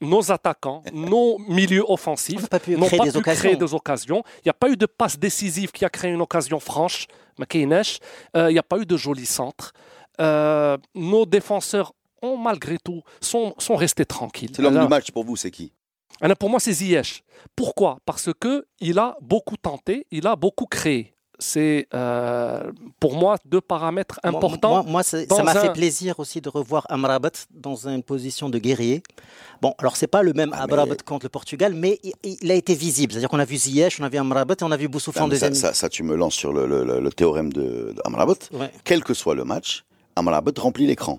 [0.01, 4.23] nos attaquants, nos milieux offensifs n'ont pas pu, créer, pas des pu créer, des occasions.
[4.39, 7.07] Il n'y a pas eu de passe décisive qui a créé une occasion franche.
[7.39, 7.99] McInnesh,
[8.37, 9.73] euh, il n'y a pas eu de joli centre.
[10.21, 14.51] Euh, nos défenseurs ont malgré tout sont, sont restés tranquilles.
[14.55, 15.73] C'est l'homme du match pour vous, c'est qui?
[16.21, 17.25] Alors Pour moi, c'est Ziyech.
[17.57, 17.99] Pourquoi?
[18.05, 21.15] Parce que il a beaucoup tenté, il a beaucoup créé.
[21.43, 24.85] C'est euh, pour moi deux paramètres importants.
[24.85, 28.59] Moi, moi, ça m'a un- fait plaisir aussi de revoir Amrabat dans une position de
[28.59, 29.03] guerrier.
[29.61, 32.51] Bon, alors c'est pas le même Ah, mais- Amrabat contre le Portugal, mais il, il
[32.51, 33.13] a été visible.
[33.13, 35.25] C'est-à-dire qu'on a vu Ziyech, on a vu Amrabat et on a vu Boussoufa en
[35.25, 35.55] ça, deuxième.
[35.55, 38.35] ça, ça, tu me lances sur le, le- le- le théorème de, de Amrabat.
[38.53, 38.71] Ouais.
[38.85, 41.19] Quel que soit le match, Amrabat remplit l'écran.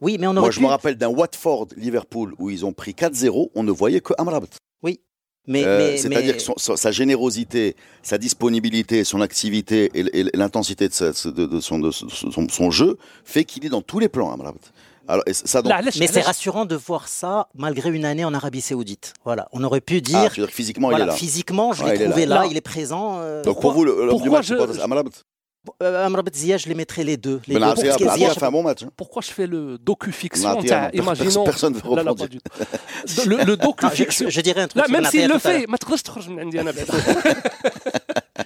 [0.00, 3.50] Oui, mais on aurait Moi, je me rappelle d'un Watford-Liverpool où ils ont pris 4-0,
[3.54, 4.46] on ne voyait que Amrabat.
[5.48, 13.44] Euh, c'est-à-dire que sa générosité, sa disponibilité, son activité et, l'intensité de, son, jeu fait
[13.44, 14.32] qu'il est dans tous les plans.
[14.32, 14.52] Hein,
[15.08, 15.22] alors,
[15.98, 19.14] mais c'est rassurant de voir ça malgré une année en Arabie Saoudite.
[19.24, 21.12] Voilà, on aurait pu dire, ah, dire physiquement il est là.
[21.12, 22.44] Physiquement, je l'ai ah, trouvé là.
[22.50, 23.18] il est présent.
[23.20, 24.54] Euh, donc pourquoi, pour vous, le, pourquoi du je...
[25.65, 27.39] pas Amrabat euh, Amrabat Ziyech, je les mettrais les deux.
[27.47, 28.81] Les deux, Benatia parce que Benatia Ziyech- a fait un bon match.
[28.83, 28.89] hein.
[28.97, 31.43] Pourquoi je fais le docu-fiction Benatia, Tiens, non, per- Imaginons.
[31.43, 32.19] personne ne veut Là, là, reprendre.
[32.19, 33.29] pas du tout.
[33.29, 34.25] Le, le Ah, je, docu-fiction.
[34.27, 35.61] je- je dirais un truc Là, sur même Benatia s'il le tout à l'heure.
[35.61, 36.87] fait, ما تقدرش تخرج من عندي أنا بعد.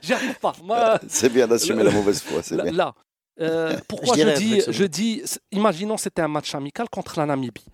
[0.04, 0.54] J'y arrive pas.
[0.64, 2.74] Moi, C'est bien d'assumer la mauvaise foi, c'est là, bien.
[2.74, 2.94] là,
[3.42, 6.28] euh, pourquoi Je je, dirais un dis, truc sur- je dis, c- imaginons c'était un
[6.38, 7.66] match amical contre la Namibie.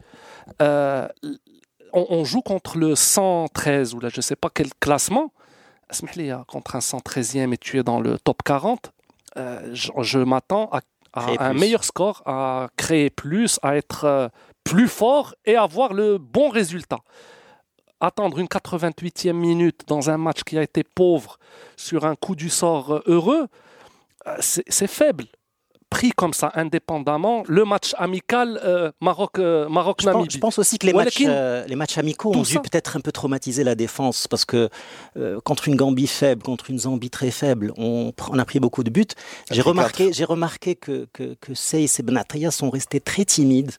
[0.61, 1.07] Euh,
[1.93, 5.31] on, on joue contre le 113 ou là je sais pas quel classement.
[5.91, 8.91] اسمح لي, contre un 113e et tu es dans le top 40.
[9.36, 10.80] euh, je je m'attends à,
[11.14, 11.60] un plus.
[11.60, 14.28] meilleur score, à créer plus, à être euh,
[14.64, 17.00] plus fort et avoir le bon résultat.
[18.00, 21.38] Attendre une 88e minute dans un match qui a été pauvre
[21.76, 23.46] sur un coup du sort euh, heureux,
[24.40, 25.26] c'est faible.
[25.88, 30.78] Pris comme ça, indépendamment, le match amical euh, Maroc, euh, Je pense, je pense aussi
[30.78, 34.26] que les matchs, euh, les matchs amicaux ont dû peut-être un peu traumatiser la défense
[34.26, 34.68] parce que
[35.16, 38.82] euh, contre une Gambie faible, contre une Zambie très faible, on, on a pris beaucoup
[38.82, 39.06] de buts.
[39.50, 43.70] J'ai remarqué, j'ai remarqué que, que, que Seyss et Benatia sont restés très timides.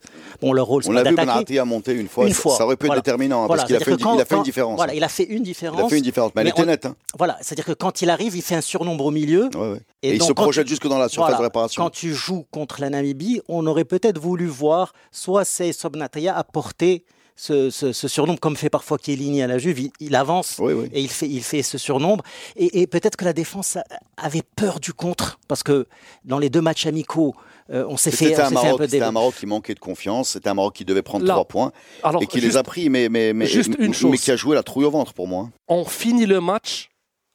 [0.41, 1.13] Bon, leur rôle, c'est On l'a vu.
[1.13, 2.25] Benatia monter une fois.
[2.25, 2.99] Une ça- fois, Ça aurait pu voilà.
[2.99, 4.77] être déterminant hein, Voilà, parce qu'il a, fait une- il a quand- fait une différence.
[4.77, 5.79] Voilà, il a fait une différence.
[5.81, 6.85] Il a fait une différence, mais elle Mais était on- nette.
[6.85, 6.95] hein.
[7.17, 9.49] Voilà, c'est-à-dire que quand il arrive, il fait un surnombre au milieu.
[9.55, 9.81] Ouais, ouais.
[10.03, 11.83] Et Et, il donc, se quand projette jusque dans la surface de réparation.
[11.99, 17.05] Tu joues contre la Namibie, on aurait peut-être voulu voir soit Seyss ou Benatia apporter
[17.35, 19.79] ce, ce, ce surnombre, comme fait parfois Chiellini à la Juve.
[19.79, 20.89] Il, il avance Oui, oui.
[20.93, 22.23] et il fait, il fait ce surnombre.
[22.55, 23.83] Et, et peut-être que la défense a-
[24.17, 25.87] avait peur du contre, parce que
[26.23, 27.33] dans les deux matchs amicaux,
[27.71, 29.03] euh, on s'est fait, on un, s'est fait un Maroc, peu c'était des...
[29.05, 30.29] un Maroc qui manquait de confiance.
[30.29, 31.33] C'était un Maroc qui devait prendre Là.
[31.33, 31.71] trois points
[32.03, 34.19] Alors, et qui juste- les a pris, mais, mais, mais, juste une mais chose.
[34.21, 35.49] qui a joué la trouille au ventre pour moi.
[35.67, 36.89] on finit le match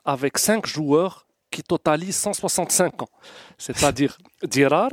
[0.04, 3.08] avec cinq joueurs qui totalisent 165 ans.
[3.58, 4.90] C'est-à-dire Dirar,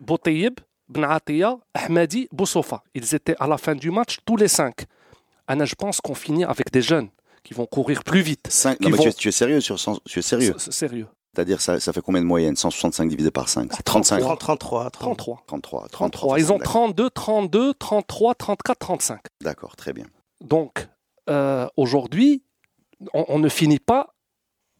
[0.00, 0.54] Boutayeb,
[0.88, 2.82] Benatia, Ahmadi, Boussofa.
[2.94, 4.86] Ils étaient à la fin du match tous les cinq.
[5.46, 7.08] Anna, je pense qu'on finit avec des jeunes
[7.44, 8.48] qui vont courir plus vite.
[8.50, 10.54] Cinq- Qui Non, mais tu, es, tu es sérieux sur cent- tu es sérieux.
[10.58, 11.06] Sérieux.
[11.34, 14.90] C'est-à-dire, ça, ça fait combien de moyenne 165 divisé par 5 C'est 35 30, 33,
[14.90, 15.16] 30.
[15.16, 15.44] 33.
[15.46, 15.88] 33.
[15.88, 16.38] 33.
[16.40, 16.72] Ils ont d'accord.
[16.72, 19.20] 32, 32, 33, 34, 35.
[19.40, 20.06] D'accord, très bien.
[20.40, 20.88] Donc,
[21.28, 22.42] euh, aujourd'hui,
[23.14, 24.12] on, on ne finit pas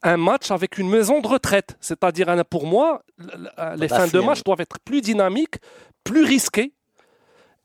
[0.02, 1.76] un match avec une maison de retraite.
[1.80, 4.24] C'est-à-dire, Anna, pour moi, l- les fins de d'affluence.
[4.26, 5.56] match doivent être plus dynamiques,
[6.04, 6.72] plus risquées,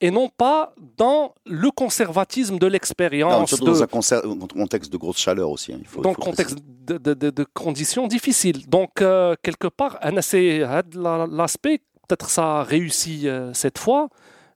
[0.01, 5.49] et non pas dans le conservatisme de l'expérience, de- dans un contexte de grosse chaleur
[5.49, 5.71] aussi.
[5.71, 8.67] hein, il faut- dans le contexte de, de- de- de conditions difficiles.
[8.67, 10.59] Donc, euh, quelque part, c'est
[11.31, 14.09] l'aspect, peut-être ça a réussi euh, cette fois,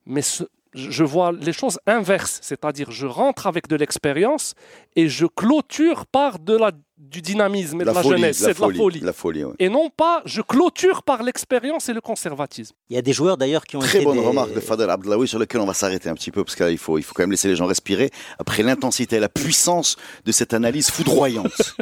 [0.06, 4.54] mais ce- je vois les choses inverses, c'est-à-dire je rentre avec de l'expérience
[4.96, 8.62] et je clôture par de la, du dynamisme et de la folie, jeunesse, c'est de
[8.62, 9.00] la folie.
[9.00, 9.54] La folie, ouais.
[9.60, 12.76] Et non pas, je clôture par l'expérience et le conservatisme.
[12.90, 14.90] Il y a des joueurs d'ailleurs qui ont Très été bonne des- remarque de Fadel
[14.90, 17.24] Abdelawi sur lequel on va s'arrêter un petit peu parce qu'il faut, il faut quand
[17.24, 21.76] même laisser les gens respirer après l'intensité et la puissance de cette analyse foudroyante.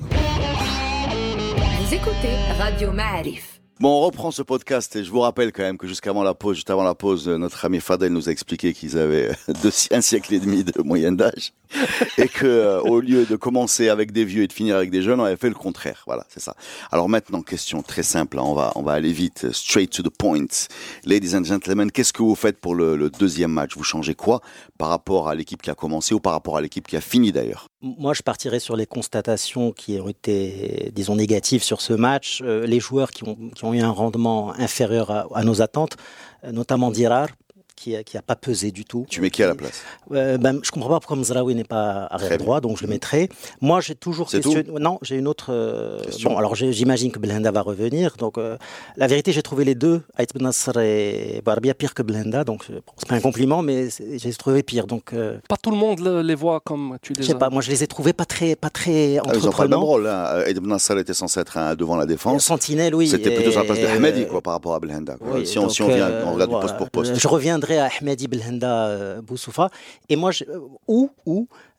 [0.00, 3.51] Vous écoutez Radio Ma'arif.
[3.82, 6.54] Bon, on reprend ce podcast et je vous rappelle quand même que jusqu'avant la pause,
[6.54, 10.34] juste avant la pause, notre ami Fadel nous a expliqué qu'ils avaient deux un siècle
[10.34, 11.52] et demi de moyenne d'âge
[12.18, 15.02] et que euh, au lieu de commencer avec des vieux et de finir avec des
[15.02, 16.02] jeunes, on avait fait le contraire.
[16.06, 16.54] Voilà, c'est ça.
[16.90, 20.02] Alors maintenant, question très simple, hein, on va on va aller vite, euh, straight to
[20.02, 20.46] the point.
[21.04, 23.76] Ladies and gentlemen, qu'est-ce que vous faites pour le, deuxième match?
[23.76, 24.40] Vous changez quoi
[24.78, 27.32] par rapport à l'équipe qui a commencé ou par rapport à l'équipe qui a fini
[27.32, 27.68] d'ailleurs?
[27.80, 32.40] Moi, je partirais sur les constatations qui ont été, disons, négatives sur ce match.
[32.42, 35.96] Euh, les joueurs qui ont, eu un rendement inférieur à, nos attentes,
[36.44, 37.28] notamment Dirar,
[37.82, 39.04] qui n'a qui a pas pesé du tout.
[39.10, 42.06] Tu mets qui à la place Euh, ben, Je comprends pas pourquoi Mzraoui n'est pas
[42.10, 43.28] arrière droit, donc je le mettrai.
[43.60, 44.68] Moi, j'ai toujours C'est questionné.
[44.78, 45.46] Non, j'ai une autre.
[45.50, 46.30] euh, Question.
[46.30, 48.14] Bon, alors j'imagine que Blenda va revenir.
[48.18, 48.56] Donc, euh,
[48.96, 52.44] la vérité, j'ai trouvé les deux, Ait Ben Nasser et Barbia, pire que Blenda.
[52.44, 54.86] Donc, euh, c'est pas un compliment, mais j'ai trouvé pire.
[54.86, 57.38] Donc, euh, Pas tout le monde le- les voit comme tu les je sais as.
[57.38, 57.50] pas.
[57.50, 59.78] Moi, je les ai trouvés pas très, pas très Ah, Ils ont pas le même
[59.80, 60.06] rôle.
[60.06, 60.44] Hein.
[60.48, 62.44] Ibn Nassar était censé être un devant la défense.
[62.44, 63.08] Sentinelle, oui.
[63.08, 64.78] C'était plutôt sur la place de quoi, par rapport à.
[65.20, 66.60] Oui, si, on, donc, si on vient, on regarde du voilà.
[66.66, 67.14] poste pour poste.
[67.18, 69.70] Je reviendrai à Ahmedi Belhenda euh, Boussoufa.
[70.08, 70.44] Et moi, je,
[70.88, 71.10] où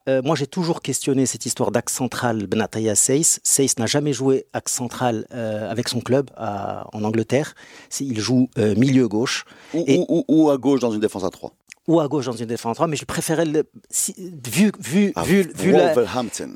[0.10, 3.40] euh, moi, j'ai toujours questionné cette histoire d'axe central Benataya Seyss.
[3.44, 7.56] Seyss n'a jamais joué axe central euh, avec son club à- en Angleterre.
[8.02, 11.24] Il joue euh, milieu gauche Ou, et- ou- ou- ou à gauche dans une défense
[11.24, 11.54] à 3.
[11.88, 14.16] Ou à gauche dans une défense à trois, mais je préférais le, si-
[14.46, 15.94] vu, vu, Ah, vu, vu la,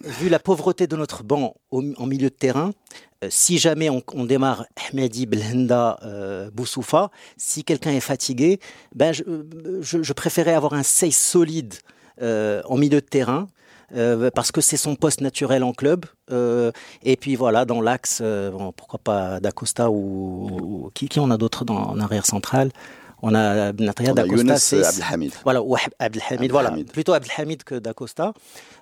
[0.06, 2.72] vu la pauvreté de notre banc au- en milieu de terrain,
[3.24, 8.60] euh, si jamais on, on démarre Ahmedi, Belhenda, euh, Boussoufa, si quelqu'un est fatigué,
[8.96, 9.44] ben je, euh,
[9.82, 11.74] je, je préférais avoir un 6 solide
[12.22, 13.48] euh, en milieu de terrain.
[13.96, 16.06] euh, parce que c'est son poste naturel en club.
[16.32, 16.72] euh,
[17.04, 19.96] et puis voilà, dans l'axe, euh, bon, pourquoi pas D'Acosta ou,
[20.86, 22.70] ou- qui, qui on a d'autres dans en arrière central
[23.24, 24.44] On a Benatria, On a D'Acosta.
[25.44, 28.34] Voilà, ou Ab- Abdelhamid, voilà, plutôt Abdelhamid que D'Acosta.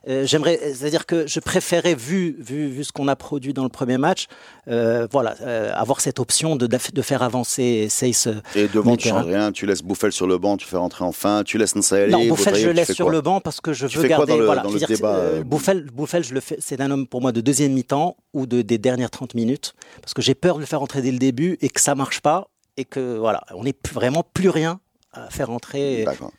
[0.09, 3.69] Euh, J'aimerais, c'est-à-dire que je préférais, vu, vu, vu ce qu'on a produit dans le
[3.69, 4.27] premier match,
[4.67, 8.27] euh, voilà, euh, avoir cette option de, de faire avancer Seyss.
[8.27, 9.51] euh, Et devant, tu changes rien.
[9.51, 11.43] Tu laisses Bouffel sur le banc, tu fais rentrer en fin.
[11.43, 12.11] Tu laisses Nsaeli.
[12.11, 14.33] Non, Bouffel, je laisse sur le banc parce que je Tu veux fais quoi garder.
[14.33, 16.91] dans le- voilà, dans le débat, euh, euh, Bouffel, Bouffel, je le fais, c'est un
[16.91, 20.35] homme pour moi de deuxième mi-temps ou de, des dernières 30 minutes parce que j'ai
[20.35, 23.17] peur de le faire entrer dès le début et que ça marche pas et que
[23.17, 24.79] voilà, on n'est vraiment plus rien
[25.13, 26.03] à faire entrer.
[26.03, 26.31] D'accord.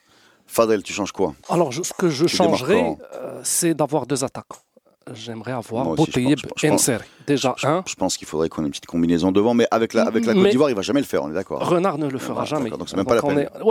[0.46, 1.34] Fadel, tu changes quoi?
[1.48, 4.44] Alors, ce que je tu changerais, euh, c'est d'avoir deux attaques.
[5.12, 7.04] J'aimerais avoir Boteyeb et Nseri.
[7.28, 7.84] Déjà je, un.
[7.86, 10.34] Je pense qu'il faudrait qu'on ait une petite combinaison devant, mais avec la, avec la
[10.34, 11.64] Côte d'Ivoire, il ne va jamais le faire, on est d'accord.
[11.68, 12.70] Renard ne le fera ah, jamais.
[12.70, 13.48] Donc c'est même pas donc la peine.
[13.54, 13.62] On, est...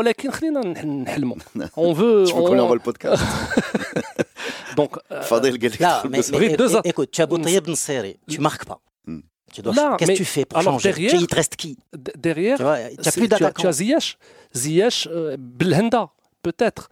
[1.76, 2.24] on veut.
[2.26, 3.22] Tu veux qu'on lui envoie le podcast?
[4.78, 4.98] Donc.
[5.12, 5.82] Euh, Fadel Galek.
[6.86, 7.72] Écoute, tu as Boteyeb mm.
[7.72, 8.80] Nseri, tu marques pas.
[9.06, 9.20] Mm.
[9.56, 10.90] Tu dois- Qu'est-ce que tu fais pour alors changer?
[10.90, 11.78] derrière- Tu- Il te reste qui?
[12.18, 13.68] derrière, Tu n'as plus as- tu d'attaquant.
[13.70, 14.18] as Ziyech,
[14.54, 16.10] Ziyech, euh, Belhanda,
[16.42, 16.90] peut-être.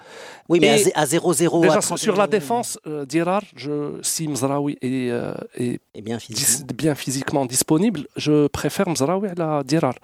[0.49, 1.61] Oui, mais à Et à 0-0.
[1.61, 6.01] Déjà, à 30 sur la défense, euh, Dirar, je, si Mzraoui est, euh, est Et
[6.01, 6.67] bien dis- physiquement.
[6.75, 9.95] bien physiquement disponible, je préfère Mzraoui à la Dirar.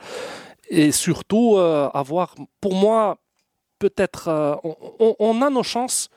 [0.69, 3.17] Et surtout, euh, avoir, pour moi,
[3.79, 4.75] peut-être, euh, on,
[5.19, 6.09] on- a nos chances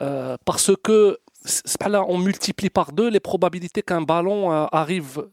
[0.00, 1.18] euh, parce que
[1.88, 5.26] là, on multiplie par deux les probabilités qu'un ballon arrive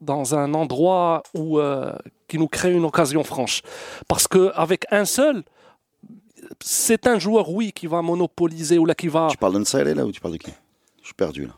[0.00, 1.92] dans un endroit où, euh,
[2.28, 3.62] qui nous crée une occasion franche.
[4.08, 5.42] Parce qu'avec un seul,
[6.60, 9.28] c'est un joueur, oui, qui va monopoliser ou là qui va.
[9.30, 10.52] Tu parles de Nsaeli là ou tu parles de qui?
[11.00, 11.54] Je suis perdu là.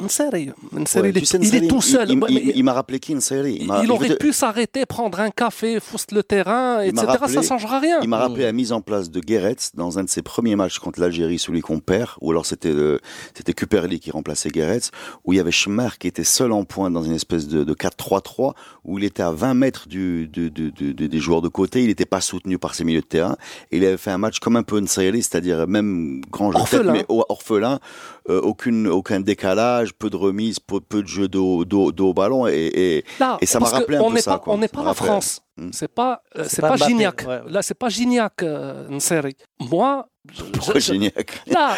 [0.00, 2.08] Nseri, Nseri, Ouais, il est, tu sais, il est Nsaeli, tout seul.
[2.10, 6.80] Il, m'a rappelé qui Nsaeli il, aurait pu s'arrêter, prendre un café, foutre le terrain,
[6.82, 7.04] etc.
[7.06, 7.98] rappelé- ça ne changera rien.
[8.02, 10.78] Il m'a rappelé la mise en place de Guéretz dans un de ses premiers matchs
[10.78, 12.98] contre l'Algérie, celui qu'on perd, ou alors c'était euh,
[13.34, 14.90] c'était Kuperli qui remplaçait Guéretz,
[15.24, 17.74] où il y avait Schmar qui était seul en pointe dans une espèce de, de
[17.74, 18.52] 4-3-3,
[18.84, 21.82] où il était à 20 mètres du, du- du- du- du- des joueurs de côté,
[21.82, 23.36] il n'était pas soutenu par ses milieux de terrain,
[23.70, 26.64] et il avait fait un match comme un peu Nsayeli, c'est-à-dire même grand jeu de
[26.64, 26.92] tête, Orphelin.
[26.92, 27.80] mais orphelin,
[28.28, 32.46] euh, aucune, aucun décalage, peu de remises, peu, peu, de jeux d'eau au ballon.
[32.46, 34.38] Et, et, Là, et ça m'a rappelé un peu pas, ça.
[34.38, 35.42] Quoi, on n'est pas la France.
[35.56, 35.70] Hmm.
[35.72, 37.24] C'est pas, euh, c'est pas, Gignac.
[37.26, 37.40] Ouais.
[37.48, 39.36] Là, c'est pas Gignac, euh, série.
[39.58, 40.08] Moi,
[40.52, 41.74] pourquoi Gignac Là,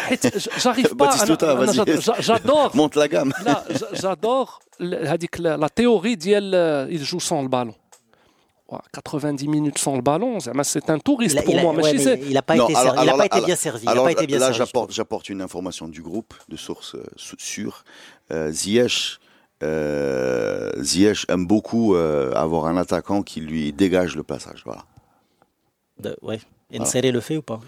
[0.57, 1.15] j'arrive pas.
[2.19, 2.75] J'adore.
[2.75, 3.33] Monte la gamme.
[3.43, 7.73] Là, j'adore la, la théorie d'il euh, il joue sans le ballon.
[8.93, 11.73] 90 minutes sans le ballon, c'est un touriste pour moi.
[11.91, 13.85] Il n'a pas, été, bien servi.
[13.85, 14.51] Là,
[14.89, 17.83] j'apporte une information du groupe, de source euh, sûre.
[18.31, 18.51] Euh,
[19.63, 24.63] euh, Ziyech, aime beaucoup euh, avoir un attaquant qui lui dégage le passage.
[24.65, 24.85] Voilà.
[25.99, 26.39] De, ouais.
[26.73, 27.11] Voilà.
[27.11, 27.59] le fait ou pas?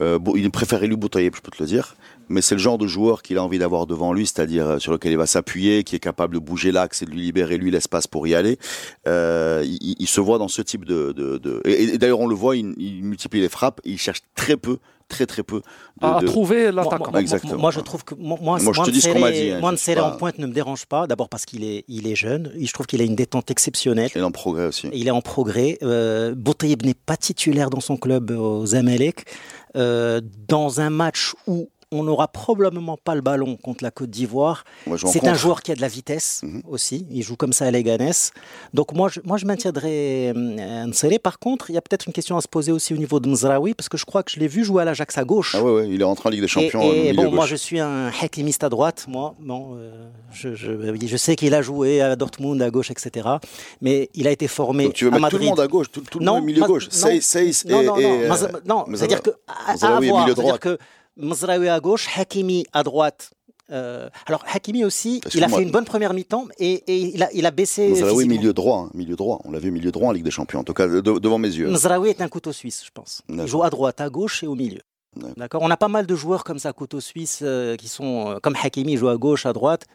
[0.00, 1.94] Euh, bon, Il préférait lui Boutaïeb, je peux te le dire.
[2.28, 4.92] Mais c'est le genre de joueur qu'il a envie d'avoir devant lui, c'est-à-dire euh, sur
[4.92, 7.70] lequel il va s'appuyer, qui est capable de bouger l'axe et de lui libérer lui
[7.70, 8.58] l'espace pour y aller.
[9.06, 11.12] Euh, il, se voit dans ce type de.
[11.12, 13.80] de, de- Et, et d'ailleurs, on le voit, il, il multiplie les frappes.
[13.84, 15.60] Il cherche très peu, très très peu.
[16.00, 17.10] De, À, de- trouver l'attaquant.
[17.12, 17.52] moi, Exactement.
[17.54, 19.60] moi, moi, je trouve que moi, moi, je te dis ce qu'on m'a dit, hein,
[19.60, 20.02] moi, pas.
[20.02, 21.06] en pointe ne me dérange pas.
[21.06, 22.52] D'abord parce qu'il est, il est jeune.
[22.58, 24.10] Je trouve qu'il a une détente exceptionnelle.
[24.14, 24.88] Il est en progrès aussi.
[24.92, 25.78] Il est en progrès.
[25.82, 29.24] Euh, Boutayeb n'est pas titulaire dans son club aux Amalek.
[29.76, 34.64] Euh, dans un match où on n'aura probablement pas le ballon contre la Côte d'Ivoire,
[35.06, 36.62] c'est un joueur qui a de la vitesse Mhm.
[36.68, 37.06] aussi.
[37.10, 38.10] Il joue comme ça à Leganés.
[38.74, 41.18] Donc moi, je, moi, je maintiendrai euh, Nsere.
[41.22, 43.28] Par contre, il y a peut-être une question à se poser aussi au niveau de
[43.28, 45.54] Mzraoui, parce que je crois que je l'ai vu jouer à l'Ajax à gauche.
[45.58, 46.82] Ah ouais, ouais, il est rentré en Ligue des Champions.
[46.82, 49.34] Et, au et milieu bon, moi je suis un hakimiste à droite, moi.
[49.40, 50.70] Bon, euh, je, je,
[51.06, 53.28] je sais qu'il a joué à Dortmund à gauche, etc.
[53.80, 55.42] Mais il a été formé Donc tu veux à mettre tout Madrid.
[55.44, 56.88] le monde à gauche, tout, tout le Non, monde milieu gauche.
[56.88, 57.50] et.
[57.68, 58.28] Non, non, et,
[58.66, 60.58] non, euh, c'est-à-dire que à, à avoir, milieu droit.
[61.18, 63.30] Que Mazraoui à gauche, Hakimi à droite.
[63.72, 67.28] Euh, alors Hakimi aussi, il a fait une bonne première mi-temps et, et il, a,
[67.32, 67.88] il a baissé.
[67.88, 68.14] Physiquement.
[68.18, 69.40] milieu droit, hein, milieu droit.
[69.44, 71.48] On l'a vu milieu droit en Ligue des Champions, en tout cas de- devant mes
[71.48, 71.68] yeux.
[71.70, 73.22] Mzraoui est un couteau suisse, je pense.
[73.28, 74.80] Il joue à droite, à gauche et au milieu.
[75.38, 75.62] D'accord.
[75.62, 78.54] On a pas mal de joueurs comme ça, couteau suisse, euh, qui sont euh, comme
[78.62, 79.86] Hakimi, joue à gauche, à droite.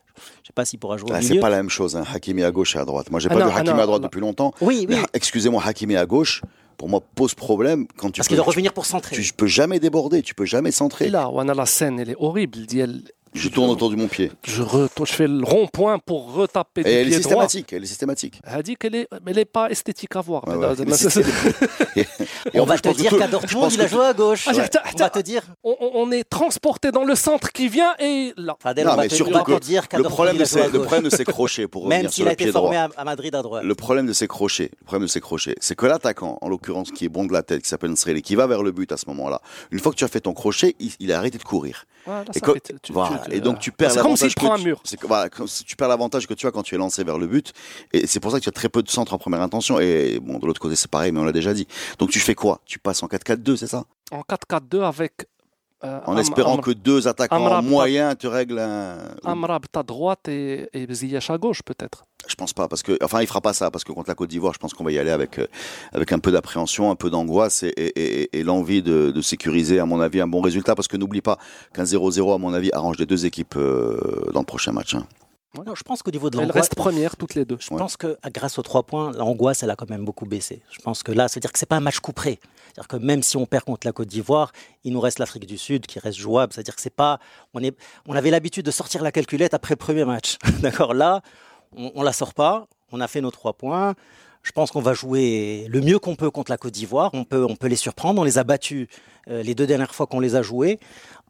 [0.42, 1.42] Je sais pas s'il pourra jouer au Ah, c'est milieu.
[1.42, 2.04] pas la même chose, hein.
[2.12, 3.12] Hakimi à gauche et à droite.
[3.12, 4.08] Moi, j'ai Ah pas non, vu ah Hakimi non, à droite non.
[4.08, 4.52] depuis longtemps.
[4.62, 4.96] Oui, oui.
[5.14, 6.42] Excusez-moi, Hakimi à gauche,
[6.82, 9.16] pour moi, pose problème quand tu Parce peux, qu'il doit revenir pour centrer.
[9.16, 11.10] tu, tu peux jamais déborder, tu peux jamais Et centrer.
[11.10, 12.58] là, on a la scène, elle est horrible.
[13.34, 14.32] Je tourne autour du mon pied.
[14.44, 14.62] Je,
[15.06, 16.82] fais le rond-point pour retaper.
[16.82, 18.42] Et du elle, pied est systématique, elle est systématique.
[18.44, 20.44] Elle a dit qu'elle n'est pas esthétique à voir.
[20.48, 20.58] On,
[22.66, 24.48] va te dire qu'à Dortmund, il a joué à gauche.
[24.48, 25.44] Ah, on va te dire.
[25.64, 28.58] On, est transporté dans le centre qui vient et là.
[28.60, 31.10] Fadel, non, on mais te surtout dire qu le, problème de ses, le problème de
[31.10, 33.34] ses crochets, pour Même revenir sur le pied Même s'il a été formé à Madrid
[33.34, 33.64] à droite.
[33.64, 36.92] Le problème de ses crochets, le problème de ses crochets, c'est que l'attaquant, en l'occurrence,
[36.92, 38.98] qui est bon de la tête, qui s'appelle Nsreli, qui va vers le but à
[38.98, 39.42] ce moment-là,
[39.72, 41.86] une fois que tu as fait ton crochet, il a arrêté de courir.
[42.06, 43.20] Voilà, Et, ça que- fait- tu- voilà.
[43.26, 44.82] tu- et donc tu perds C'est comme l'avantage s'il prend que un mur.
[44.84, 47.04] c'est que- voilà, comme si tu perds l'avantage que tu as quand tu es lancé
[47.04, 47.54] vers le but.
[47.94, 49.80] Et c'est pour ça que tu as très peu de centre en première intention.
[49.80, 51.68] Et bon, de l'autre côté, c'est pareil, mais on l'a déjà dit.
[52.00, 52.60] Donc tu fais quoi?
[52.66, 53.84] Tu passes en 4-4-2, c'est ça?
[54.12, 55.14] En 4-4-2 avec.
[55.84, 57.36] Euh, En espérant que deux attaquants
[57.70, 58.98] moyens te règlent un.
[59.24, 62.06] Amrabat à droite et, et Ziyech à gauche peut-être.
[62.28, 64.30] Je pense pas, parce que, enfin, il fera pas ça, parce que contre la Côte
[64.30, 65.48] d'Ivoire, je pense qu'on va y aller avec, euh,
[65.92, 69.80] avec un peu d'appréhension, un peu d'angoisse et, et, et- et l'envie de, de sécuriser,
[69.80, 71.38] à mon avis, un bon résultat, parce que n'oublie pas
[71.74, 73.98] qu'un 0-0, à mon avis, arrange les deux équipes euh,
[74.34, 74.94] dans le prochain match.
[74.94, 75.06] hein.
[75.54, 77.58] Non, je pense qu'au niveau de Elles l'angoisse, restent premières toutes les deux.
[77.60, 77.78] je Ouais.
[77.78, 80.62] pense que grâce aux trois points, l'angoisse, elle a quand même beaucoup baissé.
[80.72, 82.40] Je pense que là, c'est-à-dire que c'est pas un match couperé.
[82.68, 84.54] C'est-à-dire que même si on perd contre la Côte d'Ivoire,
[84.86, 86.54] il nous reste l'Afrique du Sud qui reste jouable.
[86.54, 87.20] C'est-à-dire que c'est pas,
[87.54, 87.76] on est,
[88.08, 90.38] on avait l'habitude de sortir la calculette après le premier match.
[90.62, 90.94] D'accord.
[90.94, 91.22] Là,
[91.76, 92.68] on, on la sort pas.
[92.94, 93.96] On a fait nos trois points.
[94.44, 97.12] Je pense qu'on va jouer le mieux qu'on peut contre la Côte d'Ivoire.
[97.14, 98.22] On peut, on peut les surprendre.
[98.22, 98.88] On les a battus
[99.30, 100.80] euh, les deux dernières fois qu'on les a joués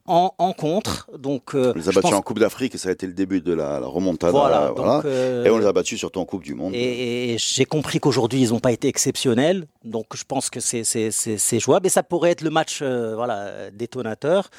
[0.08, 1.10] en, en contre.
[1.18, 3.14] Donc, euh, On les a battus pense- en Coupe d'Afrique et ça a été le
[3.14, 4.32] début de la, la remontada.
[4.32, 4.72] Voilà.
[4.76, 4.96] voilà.
[4.98, 6.74] donc, euh, Et on les a battus surtout en Coupe du Monde.
[6.74, 9.68] et, et j'ai compris qu'aujourd'hui, ils n'ont pas été exceptionnels.
[9.84, 11.88] Donc, je pense que c'est- jouable.
[11.88, 14.50] Et ça pourrait être le match euh, voilà, détonateur.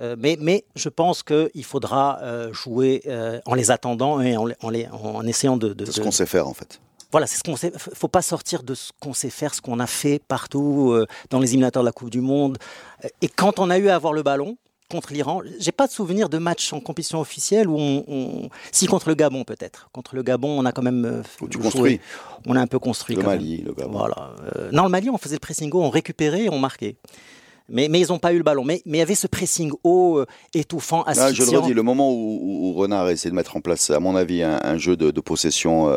[0.00, 4.46] Euh, mais, mais je pense qu'il faudra euh, jouer euh, en les attendant et en,
[4.46, 5.72] les- en, les- en essayant de.
[5.74, 6.80] de- C'est ce de- qu'on sait faire, en fait.
[7.10, 7.72] Voilà, c'est ce qu'on sait.
[7.76, 11.40] Faut pas sortir de ce qu'on sait faire, ce qu'on a fait partout euh, dans
[11.40, 12.56] les éliminatoires de la Coupe du Monde.
[13.04, 14.56] Euh, Et quand on a eu à avoir le ballon
[14.90, 18.86] contre l'Iran, j'ai pas de souvenir de match en compétition officielle où on, on- si
[18.86, 19.88] contre le Gabon peut-être.
[19.92, 22.00] Contre le Gabon, on a quand même euh, Où tu construis.
[22.46, 23.16] On a un peu construit.
[23.16, 23.30] Le même.
[23.30, 23.92] Mali, le Gabon.
[23.96, 24.32] Voilà.
[24.56, 26.96] Euh, non, le Mali, on faisait le pressing haut, on récupérait et on marquait.
[27.70, 28.64] Mais, mais ils n'ont pas eu le ballon.
[28.64, 31.62] Mais, mais il y avait ce pressing haut, euh, étouffant, Ah, je le asphyxiant.
[31.62, 34.58] redis, le moment où, Renard a essayé de mettre en place, à mon avis, un,
[34.62, 35.96] un jeu de, de possession, euh,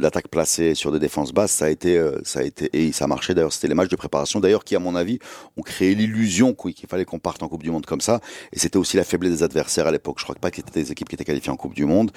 [0.00, 3.04] d'attaque placée sur des défenses basses, ça a été, euh, ça a été, et ça
[3.04, 3.34] a marché.
[3.34, 5.18] D'ailleurs, c'était les matchs de préparation, d'ailleurs, qui, à mon avis,
[5.56, 8.20] ont créé l'illusion qu'il qu'il fallait qu'on parte en Coupe du Monde comme ça.
[8.52, 10.16] Et c'était aussi la faiblesse des adversaires à l'époque.
[10.18, 12.12] Je crois pas que c'était des équipes qui étaient qualifiées en Coupe du Monde.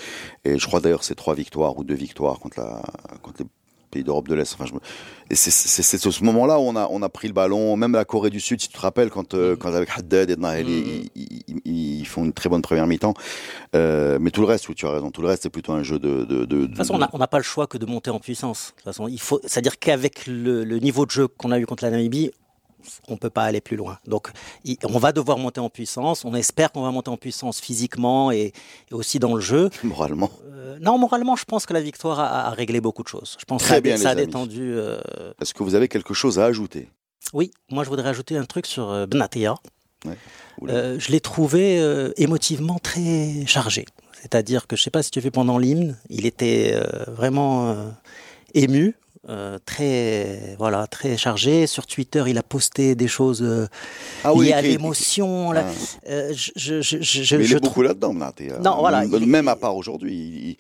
[0.46, 2.82] Et je crois d'ailleurs ces trois victoires ou deux victoires contre la,
[3.24, 3.46] contre les
[3.92, 4.54] pays d'Europe de l'Est.
[4.54, 4.80] Enfin, je me-
[5.30, 7.94] Et c'est- c'est c'est ce moment-là où on a, on a pris le ballon, même
[7.94, 11.10] la Corée du Sud, si tu te rappelles, quand, euh, quand avec Haddad et Naheli,
[11.16, 13.14] ils, ils- ils font une très bonne première mi-temps.
[13.76, 15.84] Euh, mais tout le reste, oui, tu as raison, tout le reste, c'est plutôt un
[15.84, 16.26] jeu de.
[16.26, 18.10] de, de- De toute façon, on n'a on n'a pas le choix que de monter
[18.10, 18.72] en puissance.
[18.72, 21.66] De toute façon, il faut, c'est-à-dire qu'avec le, le niveau de jeu qu'on a eu
[21.66, 22.32] contre la Namibie,
[23.08, 23.98] on peut pas aller plus loin.
[24.08, 24.30] Donc,
[24.84, 26.26] on va devoir monter en puissance.
[26.26, 28.54] On espère qu'on va monter en puissance physiquement et,
[28.92, 29.70] et aussi dans le jeu.
[29.84, 30.30] moralement.
[30.52, 33.38] Euh, non, moralement, je pense que la victoire a, a réglé beaucoup de choses.
[33.40, 34.74] Je pense Très que bien, ça a détendu.
[34.74, 35.00] euh,
[35.42, 36.90] Est-ce que vous avez quelque chose à ajouter?
[37.34, 39.56] Oui, moi, je voudrais ajouter un truc sur euh, Benatia.
[40.68, 43.86] Euh, je l'ai trouvé euh, émotivement très chargé.
[44.22, 47.04] C'est-à-dire que je ne sais pas si tu as vu pendant l'hymne, il était euh,
[47.08, 47.76] vraiment
[48.54, 48.96] ému.
[49.32, 51.66] Euh, très voilà très chargé.
[51.66, 53.68] Sur Twitter, il a posté des choses euh,
[54.24, 55.52] Ah oui, liées à l'émotion.
[55.56, 55.64] Ah.
[56.10, 58.14] Euh, je, je, je, je- Mais il je est trouve- beaucoup là-dedans.
[58.14, 60.58] Non, voilà, Même, il- même à part aujourd'hui, il- il-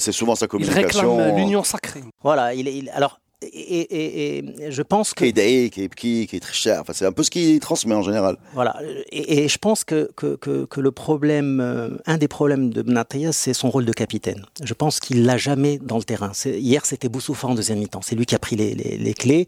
[0.00, 1.16] c'est souvent sa Il communication.
[1.16, 2.02] réclame l'union sacrée.
[2.22, 5.32] Voilà, il, est- il- alors et, et- et- et je pense que Qui
[5.70, 6.80] qui est qui est très cher.
[6.80, 8.36] Enfin, c'est un peu ce qu'il transmet en général.
[8.54, 8.80] Voilà,
[9.12, 13.32] et, je pense que, que, que, que le problème, euh, un des problèmes de Benatia,
[13.32, 14.44] c'est son rôle de capitaine.
[14.62, 16.32] Je pense qu'il l'a jamais dans le terrain.
[16.46, 18.02] Hier, c'était Boussoufa en deuxième mi-temps.
[18.02, 19.46] C'est lui qui a pris les, les, les clés.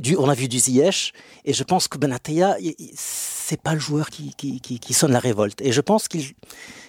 [0.00, 1.12] Du, on a vu du Ziyech,
[1.44, 2.56] et je pense que Benatia,
[2.96, 5.60] c'est pas le joueur qui, qui, qui, qui sonne la révolte.
[5.62, 6.24] Et je pense qu'il,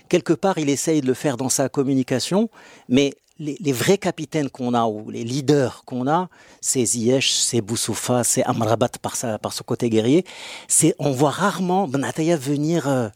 [0.10, 2.50] quelque part, il essaye de le faire dans sa communication,
[2.90, 6.30] mais les, les vrais capitaines qu'on a ou les leaders qu'on a,
[6.62, 10.24] c'est Ziyech, c'est Boussoufa, c'est Amrabat par, sa, par son côté guerrier.
[10.68, 13.10] C'est, on voit rarement Benataya venir euh,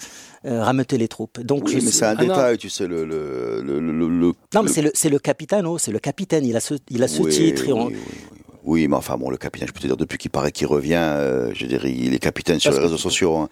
[0.45, 1.39] euh, rameuter les troupes.
[1.39, 2.28] Donc, Oui, je mais c'est un Ah, non.
[2.28, 3.05] détail, tu sais, le.
[3.05, 6.45] le, le, le- le- non, mais le- c'est le, c'est le capitano, c'est le capitaine.
[6.45, 7.67] Il a ce, il a ce Oui, titre.
[7.67, 8.17] et oui, on- oui, oui.
[8.65, 10.95] Oui, mais enfin bon, le capitaine, je peux te dire, depuis qu'il paraît qu'il revient,
[10.99, 13.36] euh, je dirais, il est capitaine sur Parce les réseaux sociaux.
[13.38, 13.49] hein.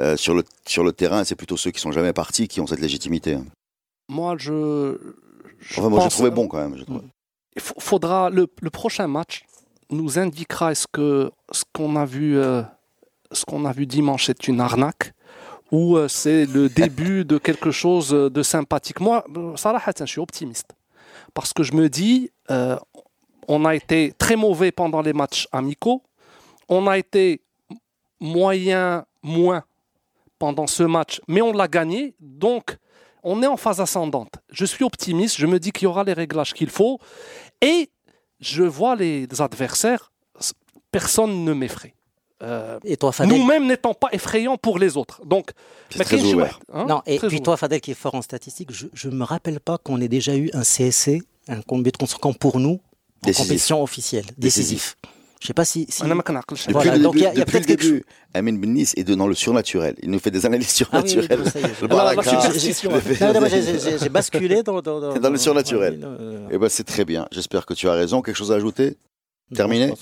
[0.00, 2.66] Euh, sur, le, sur le terrain, c'est plutôt ceux qui sont jamais partis qui ont
[2.66, 3.34] cette légitimité.
[3.34, 3.44] hein.
[4.08, 4.96] Moi, je.
[5.60, 6.76] Je Enfin, moi, j'ai trouvé bon quand même.
[7.54, 9.44] Il fa- faudra le, le prochain match
[9.90, 12.62] nous indiquera est-ce que ce qu'on a vu euh,
[13.32, 15.12] ce qu'on a vu dimanche est une arnaque
[15.72, 19.00] ou euh, c'est le début de quelque chose de sympathique.
[19.00, 19.24] Moi,
[19.56, 20.68] Sarah, je suis optimiste
[21.34, 22.76] parce que je me dis euh,
[23.48, 26.02] on a été très mauvais pendant les matchs amicaux,
[26.68, 27.40] on a été
[28.20, 29.62] moyen moins
[30.38, 32.76] pendant ce match, mais on l'a gagné, donc
[33.22, 34.34] on est en phase ascendante.
[34.50, 36.98] Je suis optimiste, je me dis qu'il y aura les réglages qu'il faut.
[37.60, 37.90] Et
[38.40, 40.12] je vois les adversaires,
[40.90, 41.94] personne ne m'effraie.
[42.42, 43.38] Euh, Et toi, Fadel?
[43.38, 45.24] Nous-mêmes n'étant pas effrayants pour les autres.
[45.24, 45.50] Donc,
[45.98, 46.60] mais très ouvert.
[46.72, 47.44] hein Non, et Très puis ouvert.
[47.44, 50.36] toi, Fadel, qui est fort en statistique, je ne me rappelle pas qu'on ait déjà
[50.36, 52.80] eu un CSC, un combat de camp pour nous,
[53.22, 53.46] en Décisif.
[53.48, 54.96] compétition officielle, décisif.
[55.40, 55.86] Je ne sais pas si.
[55.88, 56.02] si...
[56.02, 58.02] Depuis le début, il y a, a peut-être.
[58.34, 59.94] Amin Bennis est dans le surnaturel.
[60.02, 61.42] Il nous fait des analyses ah surnaturelles.
[64.00, 65.94] J'ai basculé dans, le surnaturel.
[65.94, 66.48] Et euh.
[66.50, 67.26] eh ben c'est très bien.
[67.32, 68.22] J'espère que tu as raison.
[68.22, 68.96] Quelque chose à ajouter?
[69.54, 69.92] Terminé?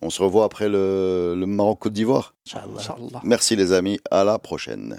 [0.00, 2.34] On se revoit après le, le Maroc-Côte d'Ivoire?
[3.22, 3.98] Merci les amis.
[4.10, 4.98] À la prochaine.